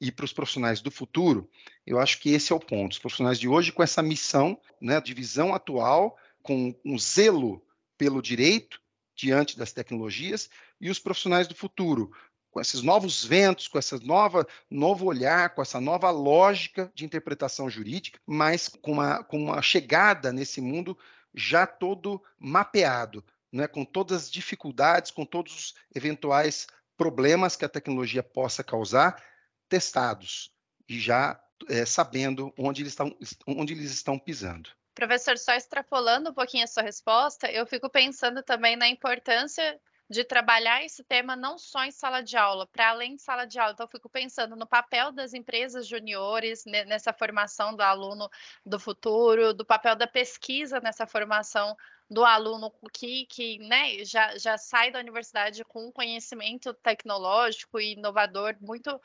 e 0.00 0.10
para 0.10 0.24
os 0.24 0.32
profissionais 0.32 0.80
do 0.80 0.90
futuro, 0.90 1.48
eu 1.86 1.98
acho 1.98 2.18
que 2.18 2.32
esse 2.32 2.52
é 2.52 2.56
o 2.56 2.60
ponto. 2.60 2.92
Os 2.92 2.98
profissionais 2.98 3.38
de 3.38 3.48
hoje 3.48 3.72
com 3.72 3.82
essa 3.82 4.02
missão, 4.02 4.58
né, 4.80 5.00
de 5.00 5.14
visão 5.14 5.54
atual, 5.54 6.18
com 6.42 6.74
um 6.84 6.98
zelo 6.98 7.64
pelo 7.96 8.20
direito 8.20 8.80
diante 9.14 9.56
das 9.56 9.72
tecnologias, 9.72 10.48
e 10.80 10.90
os 10.90 10.98
profissionais 10.98 11.46
do 11.46 11.54
futuro 11.54 12.10
com 12.52 12.60
esses 12.60 12.82
novos 12.82 13.24
ventos, 13.24 13.66
com 13.66 13.78
esse 13.78 13.98
nova, 14.04 14.46
novo 14.70 15.06
olhar, 15.06 15.54
com 15.54 15.62
essa 15.62 15.80
nova 15.80 16.10
lógica 16.10 16.92
de 16.94 17.04
interpretação 17.04 17.68
jurídica, 17.68 18.20
mas 18.26 18.68
com 18.68 18.92
uma, 18.92 19.24
com 19.24 19.42
uma 19.44 19.62
chegada 19.62 20.30
nesse 20.30 20.60
mundo 20.60 20.96
já 21.34 21.66
todo 21.66 22.22
mapeado, 22.38 23.24
né, 23.50 23.66
com 23.66 23.86
todas 23.86 24.24
as 24.24 24.30
dificuldades, 24.30 25.10
com 25.10 25.24
todos 25.24 25.54
os 25.54 25.74
eventuais 25.94 26.66
problemas 26.94 27.56
que 27.56 27.64
a 27.64 27.70
tecnologia 27.70 28.22
possa 28.22 28.62
causar, 28.62 29.22
testados 29.66 30.52
e 30.86 31.00
já 31.00 31.42
é, 31.70 31.86
sabendo 31.86 32.52
onde 32.58 32.82
eles, 32.82 32.92
estão, 32.92 33.16
onde 33.46 33.72
eles 33.72 33.90
estão 33.90 34.18
pisando. 34.18 34.68
Professor, 34.94 35.38
só 35.38 35.54
extrapolando 35.54 36.30
um 36.30 36.34
pouquinho 36.34 36.64
a 36.64 36.66
sua 36.66 36.82
resposta, 36.82 37.50
eu 37.50 37.66
fico 37.66 37.88
pensando 37.88 38.42
também 38.42 38.76
na 38.76 38.88
importância 38.88 39.80
de 40.12 40.24
trabalhar 40.24 40.84
esse 40.84 41.02
tema 41.02 41.34
não 41.34 41.56
só 41.56 41.84
em 41.84 41.90
sala 41.90 42.22
de 42.22 42.36
aula, 42.36 42.66
para 42.66 42.90
além 42.90 43.16
de 43.16 43.22
sala 43.22 43.46
de 43.46 43.58
aula. 43.58 43.72
Então, 43.72 43.88
fico 43.88 44.10
pensando 44.10 44.54
no 44.54 44.66
papel 44.66 45.10
das 45.10 45.32
empresas 45.32 45.88
juniores 45.88 46.64
nessa 46.66 47.12
formação 47.14 47.74
do 47.74 47.80
aluno 47.82 48.28
do 48.64 48.78
futuro, 48.78 49.54
do 49.54 49.64
papel 49.64 49.96
da 49.96 50.06
pesquisa 50.06 50.80
nessa 50.80 51.06
formação 51.06 51.74
do 52.10 52.24
aluno 52.26 52.70
que, 52.92 53.24
que 53.24 53.58
né, 53.60 54.04
já, 54.04 54.36
já 54.36 54.58
sai 54.58 54.90
da 54.90 54.98
universidade 54.98 55.64
com 55.64 55.86
um 55.86 55.92
conhecimento 55.92 56.74
tecnológico 56.74 57.80
e 57.80 57.94
inovador 57.94 58.54
muito 58.60 59.00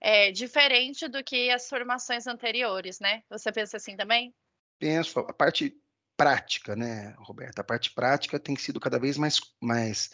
é, 0.00 0.32
diferente 0.32 1.06
do 1.06 1.22
que 1.22 1.50
as 1.50 1.68
formações 1.68 2.26
anteriores, 2.26 2.98
né? 2.98 3.22
Você 3.30 3.52
pensa 3.52 3.76
assim 3.76 3.96
também? 3.96 4.34
Penso, 4.78 5.20
a 5.20 5.32
parte 5.32 5.76
prática, 6.16 6.74
né, 6.76 7.14
Roberta? 7.18 7.60
A 7.60 7.64
parte 7.64 7.90
prática 7.92 8.38
tem 8.38 8.56
sido 8.56 8.80
cada 8.80 8.98
vez 8.98 9.16
mais, 9.16 9.40
mais 9.60 10.10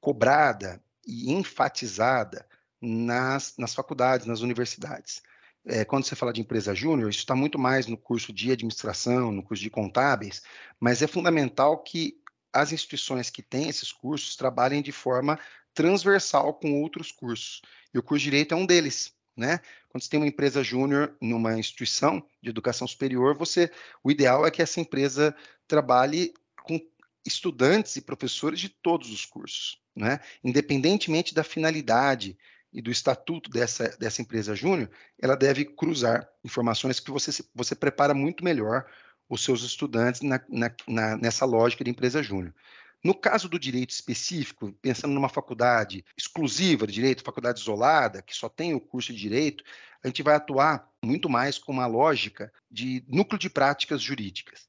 cobrada 0.00 0.82
e 1.06 1.32
enfatizada 1.32 2.46
nas, 2.80 3.56
nas 3.56 3.74
faculdades, 3.74 4.26
nas 4.26 4.40
universidades. 4.40 5.22
É, 5.64 5.84
quando 5.84 6.04
você 6.04 6.14
fala 6.14 6.32
de 6.32 6.40
empresa 6.40 6.74
júnior, 6.74 7.10
isso 7.10 7.20
está 7.20 7.34
muito 7.34 7.58
mais 7.58 7.86
no 7.86 7.96
curso 7.96 8.32
de 8.32 8.52
administração, 8.52 9.32
no 9.32 9.42
curso 9.42 9.62
de 9.62 9.70
contábeis, 9.70 10.42
mas 10.78 11.02
é 11.02 11.06
fundamental 11.06 11.82
que 11.82 12.20
as 12.52 12.72
instituições 12.72 13.30
que 13.30 13.42
têm 13.42 13.68
esses 13.68 13.92
cursos 13.92 14.36
trabalhem 14.36 14.80
de 14.80 14.92
forma 14.92 15.38
transversal 15.74 16.54
com 16.54 16.80
outros 16.80 17.10
cursos. 17.10 17.60
E 17.92 17.98
o 17.98 18.02
curso 18.02 18.24
de 18.24 18.30
direito 18.30 18.54
é 18.54 18.56
um 18.56 18.64
deles. 18.64 19.15
Né? 19.36 19.60
Quando 19.88 20.02
você 20.02 20.08
tem 20.08 20.18
uma 20.18 20.26
empresa 20.26 20.62
júnior 20.64 21.14
numa 21.20 21.58
instituição 21.58 22.26
de 22.42 22.48
educação 22.50 22.88
superior, 22.88 23.36
você, 23.36 23.70
o 24.02 24.10
ideal 24.10 24.46
é 24.46 24.50
que 24.50 24.62
essa 24.62 24.80
empresa 24.80 25.36
trabalhe 25.68 26.32
com 26.62 26.80
estudantes 27.24 27.96
e 27.96 28.00
professores 28.00 28.60
de 28.60 28.68
todos 28.68 29.10
os 29.10 29.26
cursos 29.26 29.78
né? 29.96 30.20
independentemente 30.44 31.34
da 31.34 31.42
finalidade 31.42 32.36
e 32.72 32.82
do 32.82 32.90
estatuto 32.90 33.48
dessa, 33.48 33.88
dessa 33.98 34.20
empresa 34.20 34.54
júnior, 34.54 34.90
ela 35.18 35.34
deve 35.34 35.64
cruzar 35.64 36.28
informações 36.44 37.00
que 37.00 37.10
você, 37.10 37.42
você 37.54 37.74
prepara 37.74 38.12
muito 38.12 38.44
melhor 38.44 38.84
os 39.28 39.42
seus 39.42 39.62
estudantes 39.62 40.20
na, 40.20 40.40
na, 40.48 40.70
na, 40.86 41.16
nessa 41.16 41.46
lógica 41.46 41.82
de 41.82 41.90
empresa 41.90 42.22
júnior. 42.22 42.54
No 43.04 43.14
caso 43.14 43.48
do 43.48 43.58
direito 43.58 43.90
específico, 43.90 44.72
pensando 44.82 45.14
numa 45.14 45.28
faculdade 45.28 46.04
exclusiva 46.16 46.86
de 46.86 46.94
direito, 46.94 47.22
faculdade 47.22 47.60
isolada, 47.60 48.22
que 48.22 48.34
só 48.34 48.48
tem 48.48 48.74
o 48.74 48.80
curso 48.80 49.12
de 49.12 49.18
direito, 49.18 49.62
a 50.02 50.08
gente 50.08 50.22
vai 50.22 50.34
atuar 50.34 50.88
muito 51.04 51.28
mais 51.28 51.58
com 51.58 51.72
uma 51.72 51.86
lógica 51.86 52.52
de 52.70 53.04
núcleo 53.06 53.38
de 53.38 53.50
práticas 53.50 54.02
jurídicas. 54.02 54.66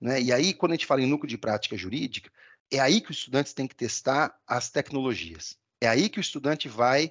Né? 0.00 0.20
E 0.22 0.32
aí, 0.32 0.54
quando 0.54 0.72
a 0.72 0.74
gente 0.74 0.86
fala 0.86 1.02
em 1.02 1.06
núcleo 1.06 1.28
de 1.28 1.38
prática 1.38 1.76
jurídica, 1.76 2.30
é 2.70 2.78
aí 2.78 3.00
que 3.00 3.10
os 3.10 3.18
estudantes 3.18 3.52
têm 3.52 3.66
que 3.66 3.74
testar 3.74 4.34
as 4.46 4.70
tecnologias. 4.70 5.58
É 5.80 5.88
aí 5.88 6.08
que 6.08 6.18
o 6.18 6.20
estudante 6.20 6.68
vai 6.68 7.10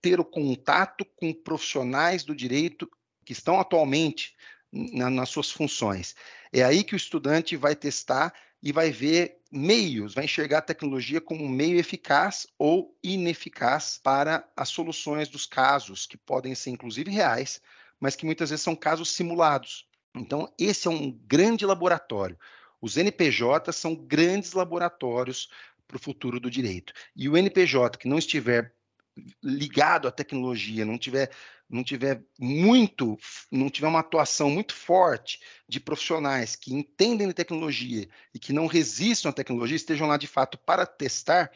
ter 0.00 0.20
o 0.20 0.24
contato 0.24 1.04
com 1.16 1.32
profissionais 1.32 2.24
do 2.24 2.34
direito 2.34 2.88
que 3.24 3.32
estão 3.32 3.58
atualmente 3.58 4.36
na, 4.72 5.10
nas 5.10 5.30
suas 5.30 5.50
funções. 5.50 6.14
É 6.52 6.62
aí 6.62 6.84
que 6.84 6.94
o 6.94 6.96
estudante 6.96 7.56
vai 7.56 7.74
testar 7.74 8.32
e 8.62 8.72
vai 8.72 8.90
ver 8.90 9.40
meios, 9.50 10.14
vai 10.14 10.24
enxergar 10.24 10.58
a 10.58 10.62
tecnologia 10.62 11.20
como 11.20 11.44
um 11.44 11.48
meio 11.48 11.78
eficaz 11.78 12.46
ou 12.58 12.96
ineficaz 13.02 14.00
para 14.02 14.46
as 14.56 14.68
soluções 14.68 15.28
dos 15.28 15.46
casos, 15.46 16.06
que 16.06 16.16
podem 16.16 16.54
ser 16.54 16.70
inclusive 16.70 17.10
reais, 17.10 17.60
mas 17.98 18.14
que 18.14 18.26
muitas 18.26 18.50
vezes 18.50 18.62
são 18.62 18.76
casos 18.76 19.10
simulados. 19.10 19.86
Então, 20.14 20.52
esse 20.58 20.88
é 20.88 20.90
um 20.90 21.10
grande 21.10 21.64
laboratório. 21.64 22.38
Os 22.80 22.96
NPJs 22.96 23.74
são 23.74 23.94
grandes 23.94 24.52
laboratórios 24.52 25.48
para 25.86 25.96
o 25.96 26.00
futuro 26.00 26.38
do 26.38 26.50
direito. 26.50 26.92
E 27.16 27.28
o 27.28 27.36
NPJ 27.36 27.98
que 27.98 28.08
não 28.08 28.18
estiver 28.18 28.74
ligado 29.42 30.08
à 30.08 30.10
tecnologia, 30.10 30.84
não 30.84 30.98
tiver, 30.98 31.30
não 31.68 31.84
tiver 31.84 32.22
muito, 32.38 33.18
não 33.50 33.70
tiver 33.70 33.88
uma 33.88 34.00
atuação 34.00 34.50
muito 34.50 34.74
forte 34.74 35.40
de 35.68 35.80
profissionais 35.80 36.56
que 36.56 36.74
entendem 36.74 37.28
de 37.28 37.34
tecnologia 37.34 38.08
e 38.34 38.38
que 38.38 38.52
não 38.52 38.66
resistam 38.66 39.30
à 39.30 39.32
tecnologia, 39.32 39.76
estejam 39.76 40.06
lá 40.06 40.16
de 40.16 40.26
fato 40.26 40.58
para 40.58 40.86
testar, 40.86 41.50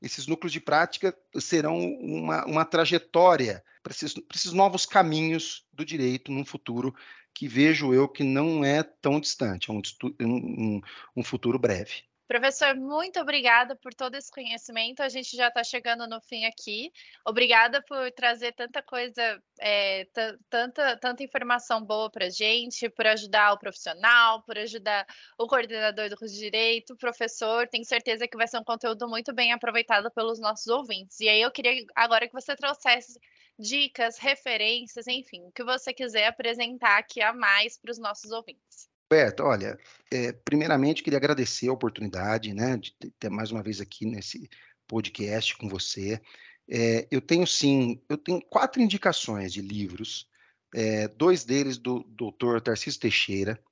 esses 0.00 0.26
núcleos 0.26 0.52
de 0.52 0.60
prática 0.60 1.16
serão 1.38 1.78
uma, 1.78 2.44
uma 2.44 2.64
trajetória 2.64 3.64
para 3.82 3.92
esses, 3.92 4.14
para 4.14 4.36
esses 4.36 4.52
novos 4.52 4.84
caminhos 4.84 5.64
do 5.72 5.84
direito 5.84 6.30
num 6.30 6.44
futuro 6.44 6.94
que 7.32 7.46
vejo 7.46 7.92
eu 7.92 8.08
que 8.08 8.24
não 8.24 8.64
é 8.64 8.82
tão 8.82 9.20
distante, 9.20 9.70
é 9.70 9.72
um, 9.72 9.82
um, 10.20 10.80
um 11.16 11.22
futuro 11.22 11.58
breve. 11.58 12.04
Professor, 12.28 12.74
muito 12.74 13.20
obrigada 13.20 13.76
por 13.76 13.94
todo 13.94 14.16
esse 14.16 14.30
conhecimento. 14.32 15.00
A 15.00 15.08
gente 15.08 15.36
já 15.36 15.46
está 15.46 15.62
chegando 15.62 16.08
no 16.08 16.20
fim 16.20 16.44
aqui. 16.44 16.92
Obrigada 17.24 17.80
por 17.82 18.10
trazer 18.12 18.52
tanta 18.52 18.82
coisa, 18.82 19.40
é, 19.60 20.06
tanta, 20.50 20.96
tanta 20.96 21.22
informação 21.22 21.84
boa 21.84 22.10
para 22.10 22.26
a 22.26 22.30
gente, 22.30 22.88
por 22.90 23.06
ajudar 23.06 23.52
o 23.52 23.58
profissional, 23.58 24.42
por 24.42 24.58
ajudar 24.58 25.06
o 25.38 25.46
coordenador 25.46 26.08
do 26.08 26.16
Direito, 26.26 26.94
o 26.94 26.98
professor. 26.98 27.68
Tenho 27.68 27.84
certeza 27.84 28.26
que 28.26 28.36
vai 28.36 28.48
ser 28.48 28.58
um 28.58 28.64
conteúdo 28.64 29.08
muito 29.08 29.32
bem 29.32 29.52
aproveitado 29.52 30.10
pelos 30.10 30.40
nossos 30.40 30.66
ouvintes. 30.66 31.20
E 31.20 31.28
aí 31.28 31.40
eu 31.40 31.52
queria 31.52 31.84
agora 31.94 32.26
que 32.26 32.34
você 32.34 32.56
trouxesse 32.56 33.20
dicas, 33.56 34.18
referências, 34.18 35.06
enfim, 35.06 35.42
o 35.46 35.52
que 35.52 35.62
você 35.62 35.94
quiser 35.94 36.26
apresentar 36.26 36.98
aqui 36.98 37.22
a 37.22 37.32
mais 37.32 37.78
para 37.78 37.92
os 37.92 37.98
nossos 37.98 38.32
ouvintes. 38.32 38.95
Roberto, 39.08 39.44
olha, 39.44 39.78
é, 40.12 40.32
primeiramente 40.32 41.02
queria 41.02 41.18
agradecer 41.18 41.68
a 41.68 41.72
oportunidade, 41.72 42.52
né, 42.52 42.76
de 42.76 42.92
ter 43.20 43.30
mais 43.30 43.52
uma 43.52 43.62
vez 43.62 43.80
aqui 43.80 44.04
nesse 44.04 44.50
podcast 44.88 45.56
com 45.56 45.68
você. 45.68 46.20
É, 46.68 47.06
eu 47.08 47.20
tenho 47.20 47.46
sim, 47.46 48.02
eu 48.08 48.18
tenho 48.18 48.42
quatro 48.42 48.82
indicações 48.82 49.52
de 49.52 49.62
livros, 49.62 50.28
é, 50.74 51.06
dois 51.06 51.44
deles 51.44 51.78
do 51.78 52.02
doutor 52.08 52.60
Tarcísio 52.60 53.00
Teixeira 53.00 53.62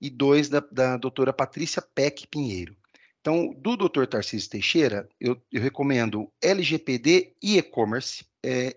e 0.00 0.08
dois 0.08 0.48
da, 0.48 0.60
da 0.60 0.96
doutora 0.96 1.34
Patrícia 1.34 1.82
Peck 1.82 2.26
Pinheiro. 2.26 2.74
Então, 3.20 3.52
do 3.58 3.76
doutor 3.76 4.06
Tarcísio 4.06 4.48
Teixeira, 4.48 5.06
eu, 5.20 5.38
eu 5.52 5.60
recomendo 5.60 6.32
LGPD 6.40 7.36
e 7.42 7.58
e-commerce, 7.58 8.24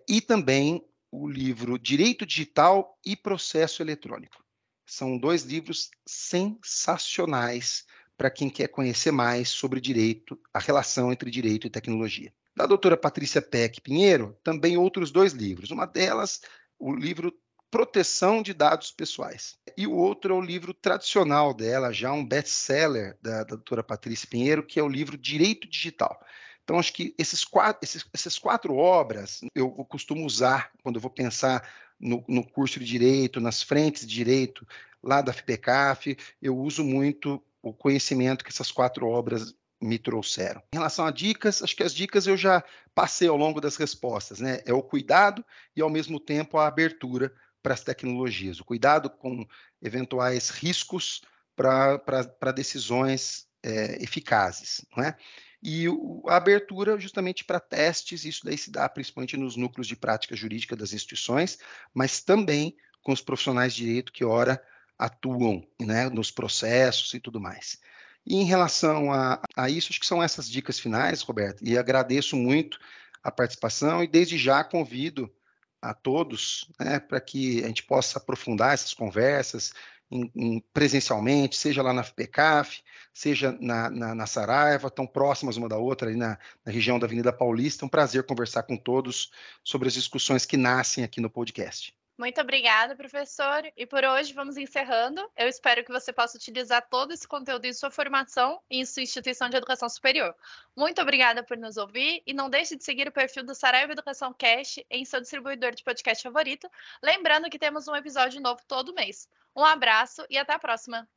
e 0.10 0.20
também 0.20 0.84
o 1.10 1.30
livro 1.30 1.80
Direito 1.80 2.26
Digital 2.26 3.00
e 3.06 3.16
Processo 3.16 3.82
Eletrônico. 3.82 4.41
São 4.92 5.18
dois 5.18 5.44
livros 5.44 5.90
sensacionais 6.06 7.86
para 8.18 8.30
quem 8.30 8.50
quer 8.50 8.68
conhecer 8.68 9.10
mais 9.10 9.48
sobre 9.48 9.80
direito, 9.80 10.38
a 10.54 10.60
relação 10.60 11.14
entre 11.14 11.32
direito 11.32 11.66
e 11.66 11.70
tecnologia. 11.70 12.34
Da 12.54 12.66
doutora 12.66 12.98
Patrícia 12.98 13.42
Peck 13.42 13.80
Pinheiro, 13.80 14.38
também 14.44 14.76
outros 14.76 15.10
dois 15.10 15.32
livros. 15.32 15.72
Uma 15.72 15.86
delas, 15.88 16.42
o 16.78 16.94
livro 16.94 17.34
Proteção 17.72 18.42
de 18.44 18.54
Dados 18.54 18.92
Pessoais. 18.92 19.58
E 19.78 19.88
o 19.88 19.94
outro 19.94 20.34
é 20.34 20.38
o 20.38 20.42
livro 20.42 20.74
tradicional 20.74 21.54
dela, 21.54 21.94
já 21.94 22.12
um 22.12 22.26
best-seller 22.26 23.18
da, 23.22 23.46
da 23.46 23.56
doutora 23.56 23.82
Patrícia 23.82 24.28
Pinheiro, 24.30 24.62
que 24.62 24.78
é 24.78 24.84
o 24.84 24.90
livro 24.90 25.18
Direito 25.18 25.70
Digital. 25.70 26.20
Então, 26.66 26.78
acho 26.78 26.92
que 26.92 27.16
esses 27.18 27.46
quatro, 27.46 27.80
esses, 27.82 28.06
essas 28.14 28.38
quatro 28.38 28.76
obras 28.76 29.40
eu 29.56 29.72
costumo 29.86 30.26
usar 30.26 30.70
quando 30.84 30.98
eu 30.98 31.02
vou 31.02 31.10
pensar 31.10 31.66
no, 32.02 32.24
no 32.28 32.44
curso 32.44 32.80
de 32.80 32.86
Direito, 32.86 33.40
nas 33.40 33.62
frentes 33.62 34.06
de 34.06 34.14
Direito, 34.14 34.68
lá 35.04 35.22
da 35.22 35.32
FPCAF, 35.32 36.18
eu 36.42 36.58
uso 36.58 36.84
muito 36.84 37.42
o 37.62 37.72
conhecimento 37.72 38.44
que 38.44 38.52
essas 38.52 38.72
quatro 38.72 39.08
obras 39.08 39.56
me 39.80 39.98
trouxeram. 39.98 40.62
Em 40.74 40.78
relação 40.78 41.06
a 41.06 41.12
dicas, 41.12 41.64
acho 41.64 41.76
que 41.76 41.84
as 41.84 41.94
dicas 41.94 42.28
eu 42.28 42.38
já 42.38 42.64
passei 42.94 43.28
ao 43.28 43.38
longo 43.38 43.60
das 43.60 43.78
respostas, 43.78 44.40
né? 44.40 44.62
É 44.66 44.74
o 44.74 44.84
cuidado 44.84 45.44
e, 45.76 45.82
ao 45.82 45.90
mesmo 45.90 46.20
tempo, 46.20 46.58
a 46.58 46.68
abertura 46.68 47.34
para 47.64 47.74
as 47.74 47.84
tecnologias, 47.84 48.60
o 48.60 48.66
cuidado 48.66 49.10
com 49.10 49.46
eventuais 49.82 50.50
riscos 50.50 51.22
para 51.56 52.52
decisões 52.54 53.48
é, 53.64 54.02
eficazes, 54.04 54.86
não 54.96 55.04
é? 55.04 55.16
E 55.64 55.86
a 56.28 56.36
abertura 56.38 57.00
justamente 57.00 57.46
para 57.46 57.60
testes, 57.60 58.26
isso 58.26 58.44
daí 58.44 58.58
se 58.58 58.72
dá 58.72 58.90
principalmente 58.90 59.38
nos 59.38 59.56
núcleos 59.56 59.88
de 59.88 59.96
prática 59.96 60.36
jurídica 60.36 60.76
das 60.76 60.92
instituições, 60.92 61.60
mas 61.94 62.22
também 62.22 62.76
com 63.04 63.12
os 63.12 63.22
profissionais 63.22 63.74
de 63.74 63.86
direito 63.86 64.12
que, 64.12 64.26
ora, 64.26 64.64
atuam 64.98 65.66
né, 65.80 66.10
nos 66.10 66.32
processos 66.32 67.14
e 67.14 67.20
tudo 67.20 67.40
mais. 67.40 67.80
E 68.26 68.36
em 68.36 68.44
relação 68.44 69.12
a, 69.12 69.42
a 69.56 69.70
isso, 69.70 69.90
acho 69.92 70.00
que 70.00 70.06
são 70.06 70.22
essas 70.22 70.50
dicas 70.50 70.80
finais, 70.80 71.22
Roberto, 71.22 71.64
e 71.64 71.78
agradeço 71.78 72.36
muito 72.36 72.80
a 73.24 73.32
participação 73.32 74.04
e 74.04 74.08
desde 74.08 74.38
já 74.38 74.64
convido 74.64 75.32
a 75.82 75.94
todos, 75.94 76.70
né, 76.80 77.00
para 77.00 77.20
que 77.20 77.64
a 77.64 77.68
gente 77.68 77.84
possa 77.84 78.20
aprofundar 78.20 78.74
essas 78.74 78.94
conversas 78.94 79.74
em, 80.12 80.32
em, 80.36 80.64
presencialmente, 80.74 81.56
seja 81.56 81.82
lá 81.82 81.94
na 81.94 82.04
FPCAF, 82.04 82.82
seja 83.14 83.58
na, 83.60 83.90
na, 83.90 84.16
na, 84.16 84.26
Saraiva, 84.28 84.92
tão 84.92 85.08
próximas 85.08 85.58
uma 85.58 85.70
da 85.70 85.78
outra, 85.78 86.10
ali 86.10 86.18
na, 86.18 86.38
na 86.66 86.72
região 86.72 87.00
da 87.00 87.06
Avenida 87.06 87.32
Paulista. 87.32 87.84
É 87.84 87.88
um 87.88 87.90
prazer 87.90 88.24
conversar 88.24 88.64
com 88.64 88.76
todos 88.76 89.32
sobre 89.64 89.88
as 89.88 89.94
discussões 89.94 90.46
que 90.46 90.58
nascem 90.58 91.04
aqui 91.04 91.22
no 91.22 91.30
podcast. 91.30 91.96
Muito 92.22 92.40
obrigada, 92.40 92.96
professor. 92.96 93.64
E 93.76 93.84
por 93.84 94.04
hoje 94.06 94.32
vamos 94.32 94.56
encerrando. 94.56 95.28
Eu 95.36 95.48
espero 95.48 95.84
que 95.84 95.92
você 95.92 96.14
possa 96.14 96.38
utilizar 96.38 96.88
todo 96.88 97.12
esse 97.12 97.28
conteúdo 97.28 97.66
em 97.66 97.74
sua 97.74 97.90
formação 97.90 98.62
e 98.70 98.80
em 98.80 98.86
sua 98.86 99.02
instituição 99.02 99.50
de 99.50 99.58
educação 99.58 99.90
superior. 99.90 100.36
Muito 100.76 101.02
obrigada 101.02 101.42
por 101.42 101.58
nos 101.58 101.78
ouvir 101.78 102.22
e 102.28 102.32
não 102.32 102.48
deixe 102.48 102.76
de 102.76 102.84
seguir 102.84 103.08
o 103.08 103.12
perfil 103.12 103.44
do 103.44 103.56
Saraiva 103.56 103.94
Educação 103.94 104.32
Cast 104.36 104.86
em 104.88 105.04
seu 105.04 105.20
distribuidor 105.20 105.74
de 105.74 105.84
podcast 105.84 106.22
favorito. 106.22 106.70
Lembrando 107.02 107.50
que 107.50 107.58
temos 107.58 107.88
um 107.88 107.96
episódio 107.96 108.40
novo 108.40 108.62
todo 108.68 108.94
mês. 108.94 109.28
Um 109.56 109.66
abraço 109.66 110.24
e 110.30 110.38
até 110.38 110.54
a 110.54 110.60
próxima. 110.60 111.08